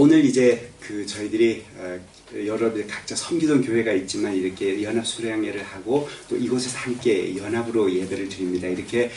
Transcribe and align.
오늘 0.00 0.24
이제 0.24 0.70
그 0.78 1.04
저희들이 1.04 1.64
어, 1.76 1.98
여러분 2.46 2.86
각자 2.86 3.16
섬기던 3.16 3.62
교회가 3.62 3.92
있지만 3.94 4.32
이렇게 4.32 4.80
연합 4.84 5.04
수련회를 5.04 5.64
하고 5.64 6.08
또 6.28 6.36
이곳에서 6.36 6.78
함께 6.78 7.36
연합으로 7.36 7.92
예배를 7.92 8.28
드립니다. 8.28 8.68
이렇게 8.68 9.10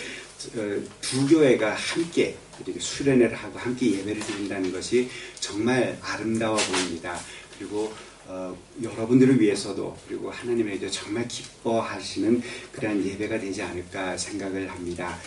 어, 0.55 0.81
두 0.99 1.27
교회가 1.27 1.75
함께 1.75 2.35
이렇게 2.65 2.79
수련회를 2.79 3.35
하고 3.35 3.59
함께 3.59 3.99
예배를 3.99 4.21
드린다는 4.21 4.71
것이 4.71 5.07
정말 5.39 5.99
아름다워 6.01 6.57
보입니다. 6.57 7.15
그리고 7.59 7.93
어, 8.25 8.57
여러분들을 8.81 9.39
위해서도 9.39 9.95
그리고 10.07 10.31
하나님에게 10.31 10.89
정말 10.89 11.27
기뻐하시는 11.27 12.41
그러한 12.71 13.05
예배가 13.05 13.39
되지 13.39 13.61
않을까 13.61 14.17
생각을 14.17 14.67
합니다. 14.71 15.19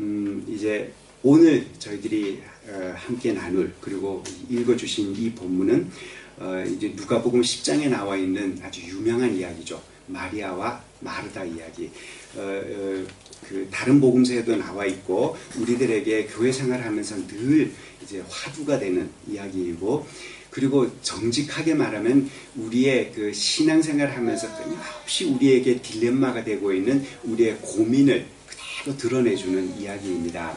음, 0.00 0.46
이제 0.48 0.90
오늘 1.28 1.66
저희들이 1.80 2.40
어, 2.68 2.94
함께 2.96 3.32
나눌 3.32 3.74
그리고 3.80 4.22
읽어주신 4.48 5.16
이 5.16 5.32
본문은 5.32 5.90
어, 6.38 6.64
이제 6.68 6.92
누가복음 6.94 7.40
10장에 7.40 7.88
나와 7.88 8.16
있는 8.16 8.56
아주 8.62 8.80
유명한 8.82 9.36
이야기죠. 9.36 9.82
마리아와 10.06 10.84
마르다 11.00 11.42
이야기. 11.42 11.90
어, 12.36 12.40
어, 12.40 13.06
그 13.48 13.66
다른 13.72 14.00
복음서에도 14.00 14.54
나와 14.54 14.86
있고 14.86 15.36
우리들에게 15.58 16.26
교회 16.26 16.52
생활하면서 16.52 17.26
늘 17.26 17.72
이제 18.04 18.22
화두가 18.28 18.78
되는 18.78 19.10
이야기이고 19.28 20.06
그리고 20.50 20.88
정직하게 21.02 21.74
말하면 21.74 22.30
우리의 22.54 23.10
그 23.12 23.32
신앙생활 23.32 24.12
하면서 24.12 24.46
끊임없이 24.56 25.24
우리에게 25.24 25.82
딜레마가 25.82 26.44
되고 26.44 26.72
있는 26.72 27.04
우리의 27.24 27.56
고민을 27.56 28.26
그대로 28.46 28.96
드러내주는 28.96 29.80
이야기입니다. 29.80 30.56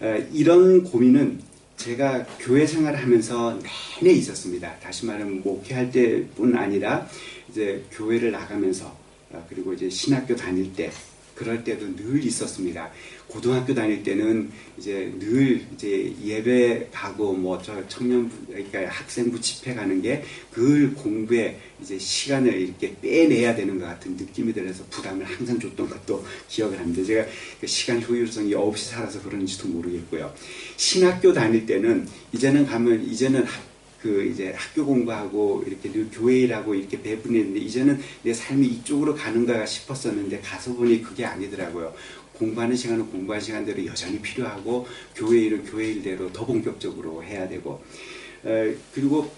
어, 0.00 0.16
이런 0.32 0.84
고민은 0.84 1.40
제가 1.76 2.24
교회 2.40 2.66
생활을 2.66 3.00
하면서 3.00 3.58
내내 4.00 4.14
있었습니다. 4.16 4.76
다시 4.80 5.06
말하면 5.06 5.42
목회할 5.42 5.90
때뿐 5.90 6.56
아니라 6.56 7.06
이제 7.48 7.84
교회를 7.92 8.32
나가면서 8.32 8.96
어, 9.30 9.46
그리고 9.48 9.72
이제 9.72 9.88
신학교 9.88 10.34
다닐 10.34 10.72
때 10.74 10.90
그럴 11.38 11.62
때도 11.62 11.94
늘 11.94 12.24
있었습니다. 12.24 12.90
고등학교 13.28 13.74
다닐 13.74 14.02
때는 14.02 14.50
이제 14.78 15.12
늘 15.18 15.62
이제 15.74 16.12
예배 16.24 16.88
가고 16.90 17.34
뭐 17.34 17.60
저 17.62 17.86
청년부 17.86 18.46
그러니까 18.46 18.88
학생부 18.88 19.40
집회 19.40 19.74
가는 19.74 20.02
게 20.02 20.24
그 20.58 20.92
공부에 20.94 21.56
이제 21.80 21.96
시간을 21.96 22.52
이렇게 22.52 22.92
빼내야 23.00 23.54
되는 23.54 23.78
것 23.78 23.86
같은 23.86 24.16
느낌이 24.16 24.52
들어서 24.52 24.82
부담을 24.90 25.24
항상 25.24 25.60
줬던 25.60 25.88
것도 25.88 26.26
기억을 26.48 26.80
합니다. 26.80 27.04
제가 27.04 27.24
그 27.60 27.66
시간 27.68 28.02
효율성이 28.02 28.54
없이 28.54 28.86
살아서 28.86 29.22
그런지도 29.22 29.68
모르겠고요. 29.68 30.34
신학교 30.76 31.32
다닐 31.32 31.64
때는 31.64 32.08
이제는 32.32 32.66
가면 32.66 33.04
이제는 33.04 33.44
그 34.00 34.24
이제 34.24 34.52
학교 34.56 34.86
공부하고 34.86 35.64
이렇게 35.66 35.90
늘 35.90 36.08
교회 36.10 36.40
일하고 36.40 36.74
이렇게 36.74 37.00
배분했는데 37.02 37.58
이제는 37.60 38.00
내 38.22 38.32
삶이 38.32 38.66
이쪽으로 38.66 39.14
가는가 39.14 39.66
싶었었는데 39.66 40.40
가서 40.40 40.74
보니 40.74 41.02
그게 41.02 41.24
아니더라고요. 41.24 41.92
공부하는 42.34 42.76
시간은 42.76 43.10
공부하는 43.10 43.44
시간대로 43.44 43.84
여전히 43.86 44.20
필요하고 44.20 44.86
교회 45.16 45.40
일은 45.40 45.64
교회 45.64 45.88
일대로 45.88 46.32
더 46.32 46.46
본격적으로 46.46 47.24
해야 47.24 47.48
되고 47.48 47.82
어, 48.44 48.74
그리고 48.94 49.30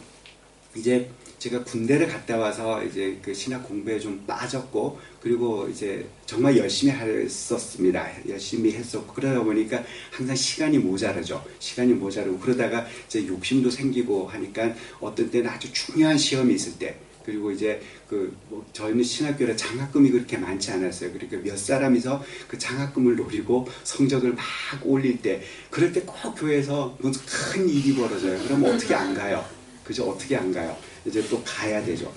이제 0.76 1.08
제가 1.40 1.64
군대를 1.64 2.06
갔다 2.06 2.36
와서 2.36 2.84
이제 2.84 3.18
그 3.22 3.32
신학 3.32 3.66
공부에 3.66 3.98
좀 3.98 4.22
빠졌고 4.26 5.00
그리고 5.22 5.66
이제 5.68 6.06
정말 6.26 6.54
열심히 6.58 6.92
했었습니다. 6.92 8.08
열심히 8.28 8.72
했었고 8.72 9.14
그러다 9.14 9.42
보니까 9.42 9.82
항상 10.10 10.36
시간이 10.36 10.76
모자라죠. 10.78 11.42
시간이 11.58 11.94
모자르고 11.94 12.38
그러다가 12.38 12.86
이제 13.06 13.26
욕심도 13.26 13.70
생기고 13.70 14.28
하니까 14.28 14.74
어떤 15.00 15.30
때는 15.30 15.48
아주 15.48 15.72
중요한 15.72 16.18
시험이 16.18 16.54
있을 16.56 16.74
때 16.78 16.96
그리고 17.24 17.50
이제 17.50 17.80
그 18.06 18.30
뭐 18.50 18.66
저희는 18.74 19.02
신학교라 19.02 19.56
장학금이 19.56 20.10
그렇게 20.10 20.36
많지 20.36 20.72
않았어요. 20.72 21.12
그러니까 21.12 21.38
몇 21.38 21.56
사람이서 21.58 22.22
그 22.48 22.58
장학금을 22.58 23.16
노리고 23.16 23.66
성적을 23.84 24.34
막 24.34 24.44
올릴 24.84 25.22
때 25.22 25.40
그럴 25.70 25.90
때 25.92 26.02
꼭 26.02 26.34
교회에서 26.34 26.98
무슨 27.00 27.22
큰 27.24 27.66
일이 27.68 27.94
벌어져요. 27.94 28.38
그러면 28.44 28.74
어떻게 28.74 28.94
안 28.94 29.14
가요? 29.14 29.42
그죠? 29.84 30.04
어떻게 30.10 30.36
안 30.36 30.52
가요? 30.52 30.76
이제 31.04 31.26
또 31.28 31.42
가야 31.44 31.84
되죠. 31.84 32.12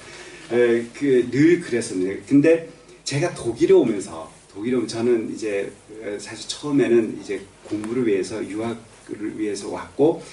그늘 0.49 1.59
그랬습니다. 1.61 2.21
근데 2.27 2.69
제가 3.03 3.33
독일에 3.33 3.73
오면서 3.73 4.31
독일에 4.53 4.75
오면 4.75 4.87
저는 4.87 5.33
이제 5.33 5.71
사실 6.19 6.47
처음에는 6.47 7.19
이제 7.21 7.41
공부를 7.63 8.05
위해서 8.07 8.43
유학을 8.47 9.39
위해서 9.39 9.69
왔고 9.69 10.23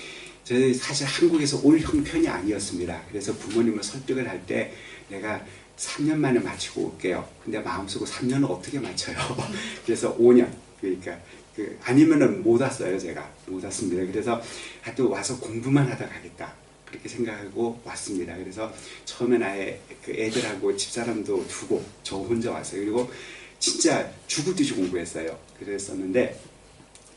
저희 0.44 0.74
사실 0.74 1.06
한국에서 1.06 1.60
올 1.62 1.78
형편이 1.78 2.26
아니었습니다. 2.28 3.02
그래서 3.08 3.32
부모님을 3.34 3.82
설득을 3.82 4.28
할 4.28 4.40
때 4.46 4.72
내가 5.08 5.44
3년 5.76 6.16
만에 6.16 6.38
마치고 6.40 6.82
올게요. 6.92 7.26
근데 7.42 7.58
마음속으로 7.60 8.08
3년을 8.10 8.50
어떻게 8.50 8.78
맞춰요? 8.78 9.16
그래서 9.86 10.16
5년. 10.18 10.48
그러니까 10.80 11.18
그 11.56 11.78
아니면은 11.82 12.42
못 12.42 12.60
왔어요, 12.60 12.98
제가. 12.98 13.30
못 13.46 13.62
왔습니다. 13.64 14.04
그래서 14.12 14.40
하여튼 14.82 15.06
와서 15.06 15.38
공부만 15.38 15.86
하다 15.88 16.08
가겠다. 16.08 16.52
그렇게 16.90 17.08
생각하고 17.08 17.80
왔습니다. 17.84 18.36
그래서 18.36 18.72
처음엔 19.04 19.42
아예 19.42 19.80
그 20.04 20.12
애들하고 20.12 20.76
집사람도 20.76 21.46
두고 21.46 21.82
저 22.02 22.16
혼자 22.16 22.50
왔어요. 22.50 22.80
그리고 22.80 23.10
진짜 23.58 24.10
죽을 24.26 24.54
듯이 24.54 24.74
공부했어요. 24.74 25.38
그랬었는데 25.58 26.40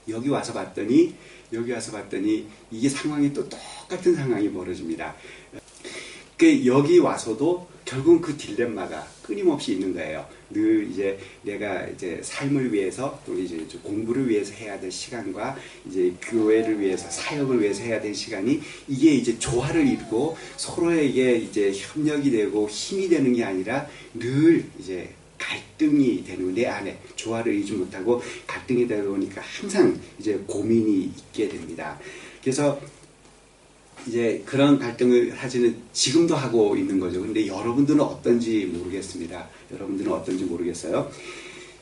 여기 0.10 0.30
와서 0.30 0.54
봤더니 0.54 1.16
여기 1.54 1.72
와서 1.72 1.92
봤더니 1.92 2.48
이게 2.72 2.90
상황이 2.90 3.32
또 3.34 3.48
똑같은 3.48 4.16
상황이 4.16 4.52
벌어집니다. 4.52 5.16
그 6.38 6.66
여기 6.66 7.00
와서도 7.00 7.70
결국 7.86 8.22
그 8.22 8.36
딜레마가 8.36 9.08
끊임없이 9.24 9.74
있는 9.74 9.94
거예요. 9.94 10.28
늘 10.52 10.90
이제 10.92 11.18
내가 11.42 11.88
이제 11.88 12.20
삶을 12.22 12.72
위해서 12.72 13.20
또 13.26 13.38
이제 13.40 13.66
공부를 13.82 14.30
위해서 14.30 14.54
해야 14.54 14.80
될 14.80 14.92
시간과 14.92 15.58
이제 15.88 16.14
교회를 16.22 16.80
위해서 16.80 17.10
사역을 17.10 17.62
위해서 17.62 17.84
해야 17.84 18.00
될 18.00 18.14
시간이 18.14 18.62
이게 18.88 19.16
이제 19.16 19.40
조화를 19.40 19.88
이루고 19.88 20.38
서로에게 20.58 21.38
이제 21.38 21.72
협력이 21.74 22.32
되고 22.32 22.70
힘이 22.70 23.10
되는 23.10 23.34
게 23.34 23.44
아니라 23.44 23.88
늘 24.14 24.66
이제 24.80 25.10
갈등이 25.38 26.24
되는 26.24 26.54
내 26.54 26.66
안에 26.66 26.98
조화를 27.16 27.54
이루지 27.54 27.74
못하고 27.74 28.22
갈등이 28.48 28.88
되다 28.88 29.04
보니까 29.04 29.42
항상 29.42 30.00
이제 30.20 30.40
고민이 30.46 31.12
있게 31.18 31.50
됩니다. 31.50 32.00
그래서 32.42 32.80
이제 34.08 34.44
그런 34.46 34.78
갈등을 34.80 35.32
사실은 35.38 35.78
지금도 35.94 36.36
하고 36.36 36.76
있는 36.76 37.00
거죠. 37.00 37.22
근데 37.22 37.48
여러분들은 37.48 38.02
어떤지 38.02 38.66
모르겠습니다. 38.66 39.48
여러분들은 39.72 40.12
어떤지 40.12 40.44
모르겠어요. 40.44 41.10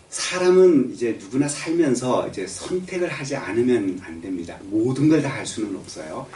사람은 0.10 0.92
이제 0.94 1.18
누구나 1.20 1.48
살면서 1.48 2.28
이제 2.28 2.46
선택을 2.46 3.08
하지 3.08 3.36
않으면 3.36 4.00
안 4.04 4.22
됩니다. 4.22 4.60
모든 4.64 5.08
걸 5.10 5.22
다 5.22 5.30
할 5.30 5.46
수는 5.46 5.76
없어요. 5.78 6.28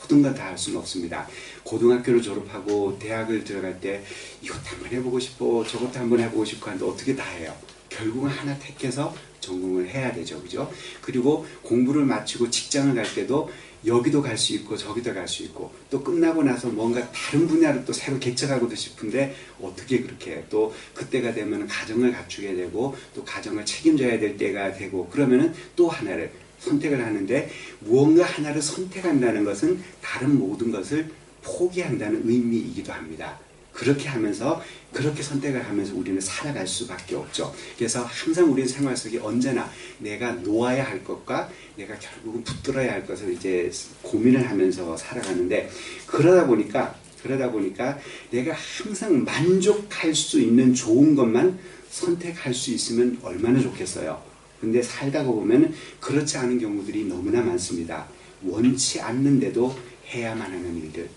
모든 0.00 0.22
걸 0.22 0.34
다 0.34 0.46
할 0.46 0.58
수는 0.58 0.78
없습니다. 0.80 1.28
고등학교를 1.62 2.22
졸업하고 2.22 2.98
대학을 2.98 3.44
들어갈 3.44 3.78
때 3.80 4.02
이것도 4.42 4.60
한번 4.64 4.90
해보고 4.90 5.20
싶고 5.20 5.64
저것도 5.66 5.98
한번 6.00 6.20
해보고 6.20 6.44
싶고 6.44 6.66
하는데 6.66 6.84
어떻게 6.86 7.14
다 7.14 7.24
해요? 7.24 7.54
결국은 7.90 8.30
하나 8.30 8.58
택해서 8.58 9.14
전공을 9.40 9.88
해야 9.88 10.12
되죠. 10.12 10.40
그죠? 10.42 10.70
그리고 11.02 11.46
공부를 11.62 12.04
마치고 12.04 12.50
직장을 12.50 12.94
갈 12.94 13.14
때도 13.14 13.50
여기도 13.86 14.22
갈 14.22 14.36
수 14.36 14.54
있고 14.54 14.76
저기도 14.76 15.14
갈 15.14 15.26
수 15.28 15.42
있고 15.44 15.72
또 15.90 16.02
끝나고 16.02 16.42
나서 16.42 16.68
뭔가 16.68 17.10
다른 17.12 17.46
분야를 17.46 17.84
또 17.84 17.92
새로 17.92 18.18
개척하고도 18.18 18.74
싶은데 18.74 19.34
어떻게 19.60 20.00
그렇게 20.02 20.44
또 20.50 20.74
그때가 20.94 21.32
되면 21.34 21.66
가정을 21.66 22.12
갖추게 22.12 22.54
되고 22.54 22.96
또 23.14 23.24
가정을 23.24 23.64
책임져야 23.64 24.18
될 24.18 24.36
때가 24.36 24.74
되고 24.74 25.08
그러면은 25.08 25.54
또 25.76 25.88
하나를 25.88 26.30
선택을 26.58 27.04
하는데 27.04 27.50
무언가 27.80 28.24
하나를 28.24 28.60
선택한다는 28.60 29.44
것은 29.44 29.80
다른 30.02 30.38
모든 30.38 30.72
것을 30.72 31.10
포기한다는 31.42 32.22
의미이기도 32.28 32.92
합니다. 32.92 33.38
그렇게 33.78 34.08
하면서 34.08 34.60
그렇게 34.92 35.22
선택을 35.22 35.64
하면서 35.64 35.94
우리는 35.94 36.20
살아갈 36.20 36.66
수밖에 36.66 37.14
없죠. 37.14 37.54
그래서 37.76 38.02
항상 38.02 38.50
우리는 38.50 38.68
생활 38.68 38.96
속에 38.96 39.20
언제나 39.20 39.70
내가 39.98 40.32
놓아야 40.32 40.84
할 40.84 41.04
것과 41.04 41.48
내가 41.76 41.96
결국은 41.96 42.42
붙들어야 42.42 42.92
할 42.92 43.06
것을 43.06 43.32
이제 43.32 43.70
고민을 44.02 44.50
하면서 44.50 44.96
살아가는데 44.96 45.70
그러다 46.06 46.48
보니까 46.48 46.96
그러다 47.22 47.52
보니까 47.52 47.96
내가 48.32 48.52
항상 48.52 49.22
만족할 49.22 50.12
수 50.12 50.40
있는 50.40 50.74
좋은 50.74 51.14
것만 51.14 51.56
선택할 51.88 52.52
수 52.52 52.72
있으면 52.72 53.16
얼마나 53.22 53.60
좋겠어요. 53.60 54.20
근데 54.60 54.82
살다가 54.82 55.30
보면 55.30 55.72
그렇지 56.00 56.36
않은 56.36 56.58
경우들이 56.58 57.04
너무나 57.04 57.42
많습니다. 57.42 58.08
원치 58.42 59.00
않는데도 59.00 59.76
해야만 60.08 60.50
하는 60.50 60.76
일들. 60.82 61.08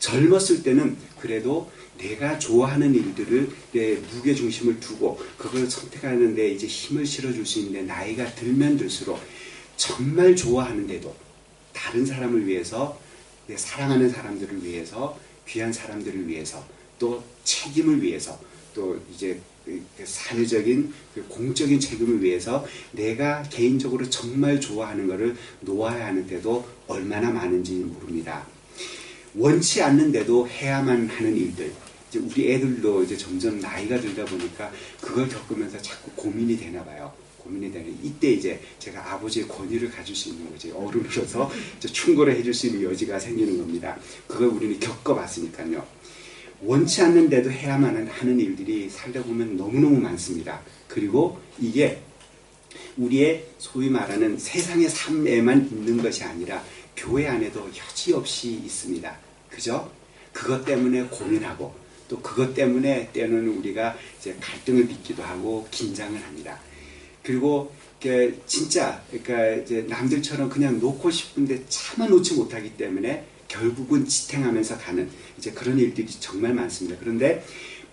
젊었을 0.00 0.62
때는 0.62 0.96
그래도 1.20 1.70
내가 1.98 2.38
좋아하는 2.38 2.94
일들을 2.94 3.50
내 3.72 3.94
무게 4.12 4.34
중심을 4.34 4.80
두고 4.80 5.20
그걸 5.36 5.70
선택하는데 5.70 6.50
이제 6.50 6.66
힘을 6.66 7.06
실어줄 7.06 7.46
수 7.46 7.60
있는데 7.60 7.82
나이가 7.82 8.34
들면 8.34 8.78
들수록 8.78 9.20
정말 9.76 10.34
좋아하는데도 10.34 11.14
다른 11.72 12.04
사람을 12.04 12.46
위해서 12.46 12.98
내 13.46 13.56
사랑하는 13.56 14.10
사람들을 14.10 14.64
위해서 14.64 15.18
귀한 15.46 15.72
사람들을 15.72 16.26
위해서 16.26 16.64
또 16.98 17.22
책임을 17.44 18.02
위해서 18.02 18.38
또 18.74 19.00
이제 19.12 19.38
그 19.64 19.82
사회적인 20.04 20.92
그 21.14 21.24
공적인 21.28 21.78
책임을 21.78 22.22
위해서 22.22 22.66
내가 22.92 23.42
개인적으로 23.42 24.08
정말 24.08 24.60
좋아하는 24.60 25.06
것을 25.06 25.36
놓아야 25.60 26.06
하는데도 26.06 26.66
얼마나 26.86 27.30
많은지 27.30 27.74
모릅니다. 27.74 28.46
원치 29.34 29.82
않는데도 29.82 30.48
해야만 30.48 31.08
하는 31.08 31.36
일들. 31.36 31.72
이제 32.08 32.18
우리 32.18 32.52
애들도 32.52 33.04
이제 33.04 33.16
점점 33.16 33.60
나이가 33.60 34.00
들다 34.00 34.24
보니까 34.24 34.72
그걸 35.00 35.28
겪으면서 35.28 35.80
자꾸 35.80 36.10
고민이 36.16 36.58
되나 36.58 36.84
봐요. 36.84 37.12
고민이 37.38 37.72
되는 37.72 37.96
이때 38.02 38.32
이제 38.32 38.60
제가 38.78 39.14
아버지의 39.14 39.46
권위를 39.46 39.90
가질 39.90 40.14
수 40.14 40.30
있는 40.30 40.50
거지 40.50 40.70
어른으로서 40.72 41.50
충고를 41.80 42.36
해줄 42.36 42.52
수 42.52 42.66
있는 42.66 42.90
여지가 42.90 43.18
생기는 43.18 43.56
겁니다. 43.58 43.96
그걸 44.26 44.48
우리는 44.48 44.78
겪어봤으니까요. 44.80 45.86
원치 46.62 47.00
않는데도 47.00 47.50
해야만 47.50 48.08
하는 48.08 48.40
일들이 48.40 48.90
살다 48.90 49.22
보면 49.22 49.56
너무너무 49.56 49.98
많습니다. 50.00 50.60
그리고 50.88 51.38
이게 51.58 52.02
우리의 52.96 53.46
소위 53.58 53.88
말하는 53.88 54.36
세상의 54.36 54.88
삶에만 54.90 55.70
있는 55.70 56.02
것이 56.02 56.24
아니라 56.24 56.62
교회 57.00 57.26
안에도 57.26 57.66
여지없이 57.74 58.52
있습니다. 58.52 59.16
그죠? 59.48 59.90
그것 60.34 60.66
때문에 60.66 61.04
고민하고 61.04 61.74
또 62.08 62.20
그것 62.20 62.52
때문에 62.54 63.10
때는 63.12 63.48
우리가 63.48 63.96
이제 64.18 64.36
갈등을 64.38 64.86
빚기도 64.86 65.22
하고 65.22 65.66
긴장을 65.70 66.20
합니다. 66.22 66.60
그리고 67.22 67.72
진짜 68.46 69.02
그러니까 69.10 69.62
이제 69.62 69.82
남들처럼 69.88 70.50
그냥 70.50 70.78
놓고 70.78 71.10
싶은데 71.10 71.64
참아 71.68 72.08
놓지 72.08 72.34
못하기 72.34 72.76
때문에 72.76 73.24
결국은 73.48 74.06
지탱하면서 74.06 74.78
가는 74.78 75.10
이제 75.38 75.52
그런 75.52 75.78
일들이 75.78 76.06
정말 76.06 76.52
많습니다. 76.52 76.98
그런데 77.00 77.42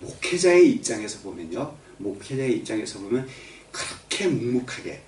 목회자의 0.02 0.70
입장에서 0.72 1.20
보면요. 1.20 1.74
목회자의 1.98 2.58
입장에서 2.58 3.00
보면 3.00 3.28
그렇게 3.72 4.28
묵묵하게 4.28 5.02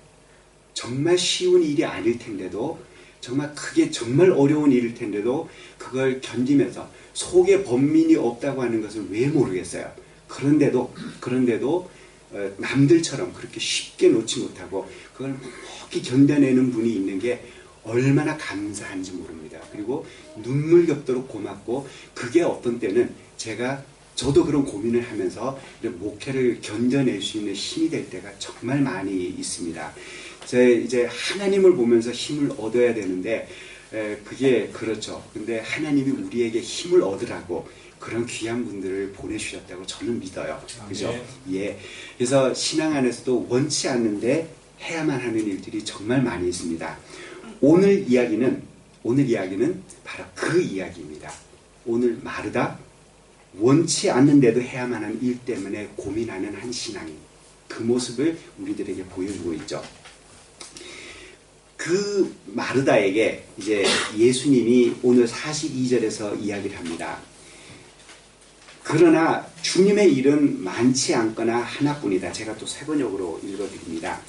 정말 0.72 1.18
쉬운 1.18 1.62
일이 1.62 1.84
아닐 1.84 2.18
텐데도 2.18 2.89
정말 3.20 3.54
크게 3.54 3.90
정말 3.90 4.30
어려운 4.30 4.72
일일 4.72 4.94
텐데도 4.94 5.48
그걸 5.78 6.20
견디면서 6.20 6.90
속에 7.12 7.64
번민이 7.64 8.16
없다고 8.16 8.62
하는 8.62 8.80
것을 8.82 9.06
왜 9.10 9.28
모르겠어요. 9.28 9.92
그런데도 10.28 10.94
그런데도 11.20 11.90
어, 12.32 12.50
남들처럼 12.58 13.32
그렇게 13.32 13.58
쉽게 13.58 14.08
놓지 14.08 14.40
못하고 14.40 14.88
그걸 15.12 15.30
묵묵히 15.32 16.02
견뎌내는 16.02 16.70
분이 16.70 16.94
있는 16.94 17.18
게 17.18 17.44
얼마나 17.82 18.36
감사한지 18.36 19.12
모릅니다. 19.12 19.58
그리고 19.72 20.06
눈물 20.36 20.86
겹도록 20.86 21.28
고맙고 21.28 21.88
그게 22.14 22.42
어떤 22.42 22.78
때는 22.78 23.12
제가 23.36 23.82
저도 24.14 24.44
그런 24.44 24.64
고민을 24.64 25.02
하면서 25.10 25.58
목회를 25.82 26.60
견뎌낼 26.60 27.22
수 27.22 27.38
있는 27.38 27.54
힘이 27.54 27.88
될 27.88 28.10
때가 28.10 28.30
정말 28.38 28.80
많이 28.80 29.28
있습니다. 29.28 29.94
제 30.50 30.72
이제 30.72 31.04
하나님을 31.08 31.76
보면서 31.76 32.10
힘을 32.10 32.50
얻어야 32.58 32.92
되는데 32.92 33.46
그게 34.24 34.66
그렇죠. 34.72 35.24
근데 35.32 35.60
하나님이 35.60 36.10
우리에게 36.10 36.58
힘을 36.60 37.04
얻으라고 37.04 37.68
그런 38.00 38.26
귀한 38.26 38.66
분들을 38.66 39.12
보내주셨다고 39.12 39.86
저는 39.86 40.18
믿어요. 40.18 40.60
그죠? 40.88 41.14
예. 41.52 41.78
그래서 42.18 42.52
신앙 42.52 42.96
안에서도 42.96 43.46
원치 43.48 43.88
않는데 43.90 44.52
해야만 44.80 45.20
하는 45.20 45.38
일들이 45.46 45.84
정말 45.84 46.20
많이 46.20 46.48
있습니다. 46.48 46.98
오늘 47.60 48.10
이야기는 48.10 48.60
오늘 49.04 49.28
이야기는 49.28 49.82
바로 50.02 50.24
그 50.34 50.60
이야기입니다. 50.60 51.32
오늘 51.86 52.18
마르다 52.24 52.76
원치 53.56 54.10
않는데도 54.10 54.60
해야만 54.60 55.04
하는 55.04 55.22
일 55.22 55.38
때문에 55.44 55.90
고민하는 55.94 56.52
한 56.56 56.72
신앙인 56.72 57.14
그 57.68 57.84
모습을 57.84 58.36
우리들에게 58.58 59.04
보여주고 59.04 59.54
있죠. 59.54 59.80
그 61.80 62.36
마르다에게 62.44 63.42
이제 63.56 63.86
예수님이 64.14 64.96
오늘 65.02 65.26
42절에서 65.26 66.38
이야기를 66.38 66.76
합니다. 66.76 67.18
그러나 68.82 69.46
주님의 69.62 70.12
일은 70.12 70.62
많지 70.62 71.14
않거나 71.14 71.56
하나뿐이다. 71.56 72.32
제가 72.32 72.54
또 72.58 72.66
세 72.66 72.84
번역으로 72.84 73.40
읽어드립니다. 73.42 74.20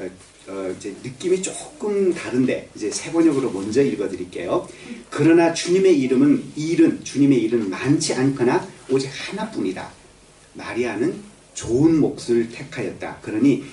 어, 0.00 0.10
어, 0.48 0.74
이제 0.76 0.94
느낌이 1.02 1.40
조금 1.40 2.12
다른데 2.12 2.68
이제 2.76 2.90
세 2.90 3.10
번역으로 3.10 3.50
먼저 3.52 3.80
읽어드릴게요. 3.80 4.68
그러나 5.08 5.54
주님의 5.54 5.98
이름은 5.98 6.52
일은 6.56 7.02
주님의 7.04 7.38
일은 7.38 7.70
많지 7.70 8.12
않거나 8.12 8.68
오직 8.90 9.08
하나뿐이다. 9.10 9.90
마리아는 10.52 11.22
좋은 11.54 12.00
몫을 12.00 12.50
택하였다. 12.50 13.20
그러니 13.22 13.64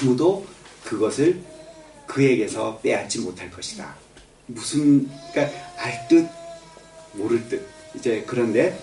아무도 0.00 0.46
그것을 0.84 1.40
그에게서 2.08 2.80
빼앗지 2.82 3.20
못할 3.20 3.48
것이다. 3.50 3.94
무슨 4.46 5.08
그러니까 5.30 5.56
알 5.76 6.08
듯 6.08 6.26
모를 7.12 7.48
듯 7.48 7.64
이제 7.94 8.24
그런데 8.26 8.76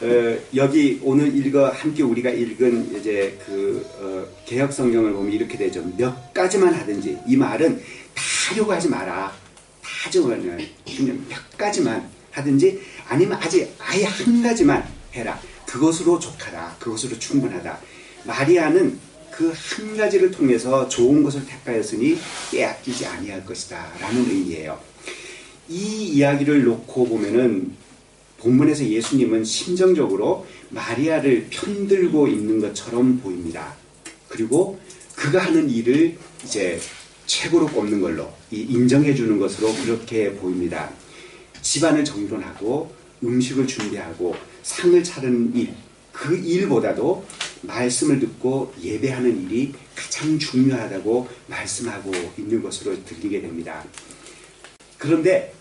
어, 0.00 0.38
여기 0.54 1.00
오늘 1.02 1.36
읽어 1.36 1.70
함께 1.70 2.04
우리가 2.04 2.30
읽은 2.30 2.96
이제 2.96 3.36
그 3.44 3.84
어, 3.98 4.44
개혁 4.46 4.72
성경을 4.72 5.12
보면 5.12 5.32
이렇게 5.32 5.58
되죠. 5.58 5.84
몇 5.96 6.32
가지만 6.32 6.72
하든지 6.72 7.18
이 7.26 7.36
말은 7.36 7.78
다 8.14 8.22
하려고 8.50 8.72
하지 8.72 8.88
마라. 8.88 9.32
다 9.82 10.10
정말 10.10 10.40
그냥 10.40 11.26
몇 11.28 11.58
가지만 11.58 12.08
하든지 12.30 12.80
아니면 13.08 13.38
아직 13.42 13.74
아예 13.80 14.04
한 14.04 14.42
가지만 14.42 14.86
해라. 15.14 15.40
그것으로 15.66 16.18
족하다. 16.20 16.76
그것으로 16.78 17.18
충분하다. 17.18 17.78
마리아는 18.24 19.07
그 19.38 19.52
한 19.54 19.96
가지를 19.96 20.32
통해서 20.32 20.88
좋은 20.88 21.22
것을 21.22 21.46
택하였으니 21.46 22.18
빼앗기지 22.50 23.06
아니할 23.06 23.46
것이다. 23.46 23.92
라는 24.00 24.28
의미예요. 24.28 24.80
이 25.68 26.08
이야기를 26.08 26.64
놓고 26.64 27.06
보면은 27.08 27.72
본문에서 28.38 28.84
예수님은 28.84 29.44
심정적으로 29.44 30.44
마리아를 30.70 31.46
편들고 31.50 32.26
있는 32.26 32.60
것처럼 32.60 33.20
보입니다. 33.20 33.74
그리고 34.26 34.80
그가 35.14 35.44
하는 35.44 35.70
일을 35.70 36.18
이제 36.44 36.80
최고로 37.26 37.68
꼽는 37.68 38.00
걸로 38.00 38.32
인정해 38.50 39.14
주는 39.14 39.38
것으로 39.38 39.72
그렇게 39.84 40.32
보입니다. 40.32 40.90
집안을 41.62 42.04
정돈하고 42.04 42.92
음식을 43.22 43.68
준비하고 43.68 44.34
상을 44.64 45.04
차리는 45.04 45.54
일, 45.54 45.74
그 46.10 46.36
일보다도 46.36 47.24
말씀을 47.62 48.20
듣고 48.20 48.72
예배하는 48.82 49.44
일이 49.44 49.74
가장 49.94 50.38
중요하다고 50.38 51.28
말씀하고 51.46 52.12
있는 52.38 52.62
것으로 52.62 53.04
들리게 53.04 53.40
됩니다. 53.40 53.84
그런데, 54.96 55.52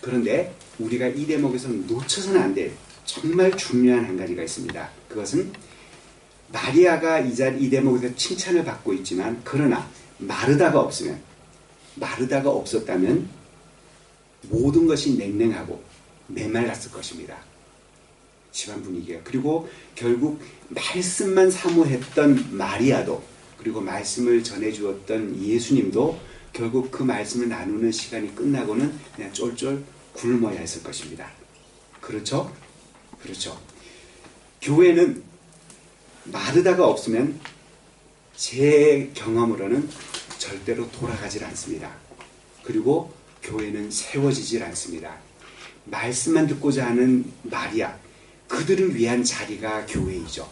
그런데 0.00 0.54
우리가 0.78 1.08
이 1.08 1.26
대목에서 1.26 1.68
놓쳐서는 1.68 2.40
안 2.40 2.54
될 2.54 2.72
정말 3.04 3.56
중요한 3.56 4.04
한 4.04 4.16
가지가 4.16 4.44
있습니다. 4.44 4.90
그것은 5.08 5.52
마리아가 6.52 7.18
이 7.18 7.34
자리 7.34 7.64
이 7.64 7.70
대목에서 7.70 8.14
칭찬을 8.14 8.64
받고 8.64 8.92
있지만 8.94 9.40
그러나 9.42 9.88
마르다가 10.18 10.80
없으면 10.80 11.20
마르다가 11.96 12.50
없었다면 12.50 13.28
모든 14.42 14.86
것이 14.86 15.16
냉랭하고 15.16 15.82
메말랐을 16.28 16.92
것입니다. 16.92 17.36
집안 18.52 18.82
분위기가 18.82 19.20
그리고 19.24 19.68
결국 19.94 20.40
말씀만 20.68 21.50
사모했던 21.50 22.56
마리아도 22.56 23.22
그리고 23.58 23.80
말씀을 23.80 24.42
전해 24.42 24.72
주었던 24.72 25.42
예수님도 25.42 26.18
결국 26.52 26.90
그 26.90 27.02
말씀을 27.02 27.48
나누는 27.48 27.92
시간이 27.92 28.34
끝나고는 28.34 28.92
그냥 29.14 29.32
쫄쫄 29.32 29.84
굶어야 30.14 30.58
했을 30.60 30.82
것입니다. 30.82 31.30
그렇죠? 32.00 32.52
그렇죠. 33.22 33.60
교회는 34.62 35.22
마르다가 36.24 36.86
없으면 36.86 37.38
제 38.34 39.10
경험으로는 39.14 39.88
절대로 40.38 40.90
돌아가질 40.90 41.44
않습니다. 41.44 41.94
그리고 42.62 43.12
교회는 43.42 43.90
세워지질 43.90 44.62
않습니다. 44.64 45.16
말씀만 45.84 46.46
듣고자 46.46 46.86
하는 46.86 47.30
마리아, 47.42 47.96
그들을 48.50 48.96
위한 48.96 49.22
자리가 49.22 49.86
교회이죠. 49.86 50.50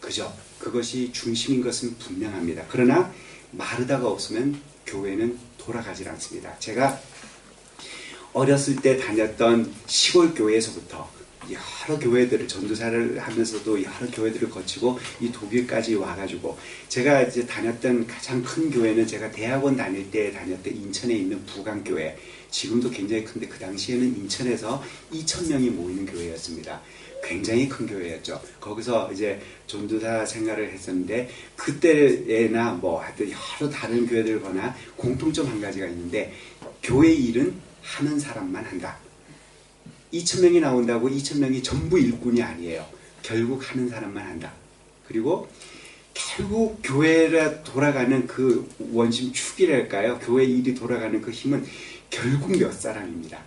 그죠? 0.00 0.36
그것이 0.58 1.12
중심인 1.12 1.62
것은 1.62 1.96
분명합니다. 1.98 2.66
그러나 2.68 3.12
마르다가 3.52 4.08
없으면 4.08 4.60
교회는 4.86 5.38
돌아가질 5.56 6.08
않습니다. 6.08 6.58
제가 6.58 7.00
어렸을 8.32 8.76
때 8.76 8.96
다녔던 8.98 9.72
시골 9.86 10.34
교회에서부터 10.34 11.08
여러 11.50 11.98
교회들을 11.98 12.46
전도사를 12.46 13.18
하면서도 13.18 13.82
여러 13.82 14.10
교회들을 14.12 14.50
거치고 14.50 14.98
이 15.20 15.32
독일까지 15.32 15.94
와가지고 15.94 16.58
제가 16.88 17.22
이제 17.22 17.46
다녔던 17.46 18.06
가장 18.06 18.42
큰 18.42 18.70
교회는 18.70 19.06
제가 19.06 19.30
대학원 19.30 19.76
다닐 19.76 20.10
때 20.10 20.32
다녔던 20.32 20.74
인천에 20.74 21.14
있는 21.14 21.44
부강교회 21.46 22.18
지금도 22.50 22.90
굉장히 22.90 23.24
큰데 23.24 23.46
그 23.46 23.58
당시에는 23.58 24.16
인천에서 24.18 24.82
2천 25.12 25.48
명이 25.48 25.70
모이는 25.70 26.04
교회였습니다. 26.06 26.82
굉장히 27.22 27.68
큰 27.68 27.86
교회였죠. 27.86 28.40
거기서 28.60 29.12
이제 29.12 29.40
전도사 29.66 30.24
생활을 30.24 30.72
했었는데 30.72 31.28
그때나 31.56 32.72
뭐 32.72 33.02
하여튼 33.02 33.30
여러 33.30 33.70
다른 33.70 34.06
교회들 34.06 34.40
거나 34.40 34.74
공통점 34.96 35.46
한 35.46 35.60
가지가 35.60 35.86
있는데 35.86 36.32
교회 36.82 37.12
일은 37.12 37.54
하는 37.82 38.18
사람만 38.18 38.64
한다. 38.64 38.98
2천 40.12 40.42
명이 40.42 40.60
나온다고 40.60 41.08
2천 41.08 41.38
명이 41.38 41.62
전부 41.62 41.98
일꾼이 41.98 42.42
아니에요. 42.42 42.86
결국 43.22 43.68
하는 43.70 43.88
사람만 43.88 44.26
한다. 44.26 44.52
그리고 45.06 45.48
결국 46.14 46.80
교회가 46.82 47.62
돌아가는 47.62 48.26
그 48.26 48.68
원심 48.92 49.32
축이랄까요? 49.32 50.18
교회 50.20 50.44
일이 50.44 50.74
돌아가는 50.74 51.20
그 51.20 51.30
힘은 51.30 51.64
결국 52.10 52.58
몇 52.58 52.72
사람입니다. 52.72 53.38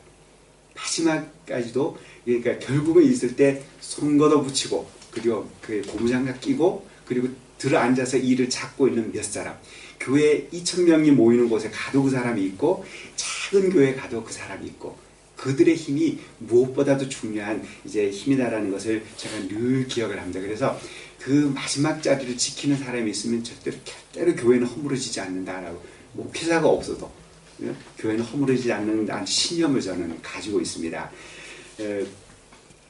마지막까지도 0.76 1.98
그러니까 2.26 2.60
결국은 2.60 3.04
있을 3.04 3.36
때 3.36 3.64
손 3.82 4.18
걷어 4.18 4.42
붙이고 4.42 4.90
그리고 5.12 5.50
그 5.60 5.82
고무장갑 5.82 6.40
끼고 6.40 6.88
그리고 7.06 7.28
들어 7.58 7.80
앉아서 7.80 8.18
일을 8.18 8.50
찾고 8.50 8.88
있는 8.88 9.12
몇 9.12 9.24
사람. 9.24 9.58
교회 10.00 10.48
2천 10.48 10.84
명이 10.84 11.12
모이는 11.12 11.50
곳에 11.50 11.70
가도 11.70 12.02
그 12.02 12.10
사람이 12.10 12.44
있고 12.46 12.86
작은 13.16 13.72
교회 13.72 13.94
가도 13.94 14.24
그 14.24 14.32
사람이 14.32 14.66
있고 14.68 14.98
그들의 15.36 15.76
힘이 15.76 16.20
무엇보다도 16.40 17.10
중요한 17.10 17.64
이제 17.86 18.10
힘이다라는 18.10 18.72
것을 18.72 19.04
제가 19.18 19.48
늘 19.48 19.88
기억을 19.88 20.20
합니다. 20.20 20.40
그래서 20.40 20.80
그 21.20 21.52
마지막 21.54 22.02
자리를 22.02 22.38
지키는 22.38 22.78
사람이 22.78 23.12
있으면 23.12 23.44
절대로 23.44 23.78
절대로 23.84 24.36
교회는 24.36 24.66
허물어지지 24.66 25.20
않는다라고 25.20 25.84
목회자가 26.14 26.68
없어도 26.68 27.12
예? 27.64 27.74
교회는 27.98 28.24
허물어지지 28.24 28.72
않는다는 28.72 29.26
신념을 29.26 29.82
저는 29.82 30.20
가지고 30.22 30.62
있습니다. 30.62 31.12
에, 31.82 32.06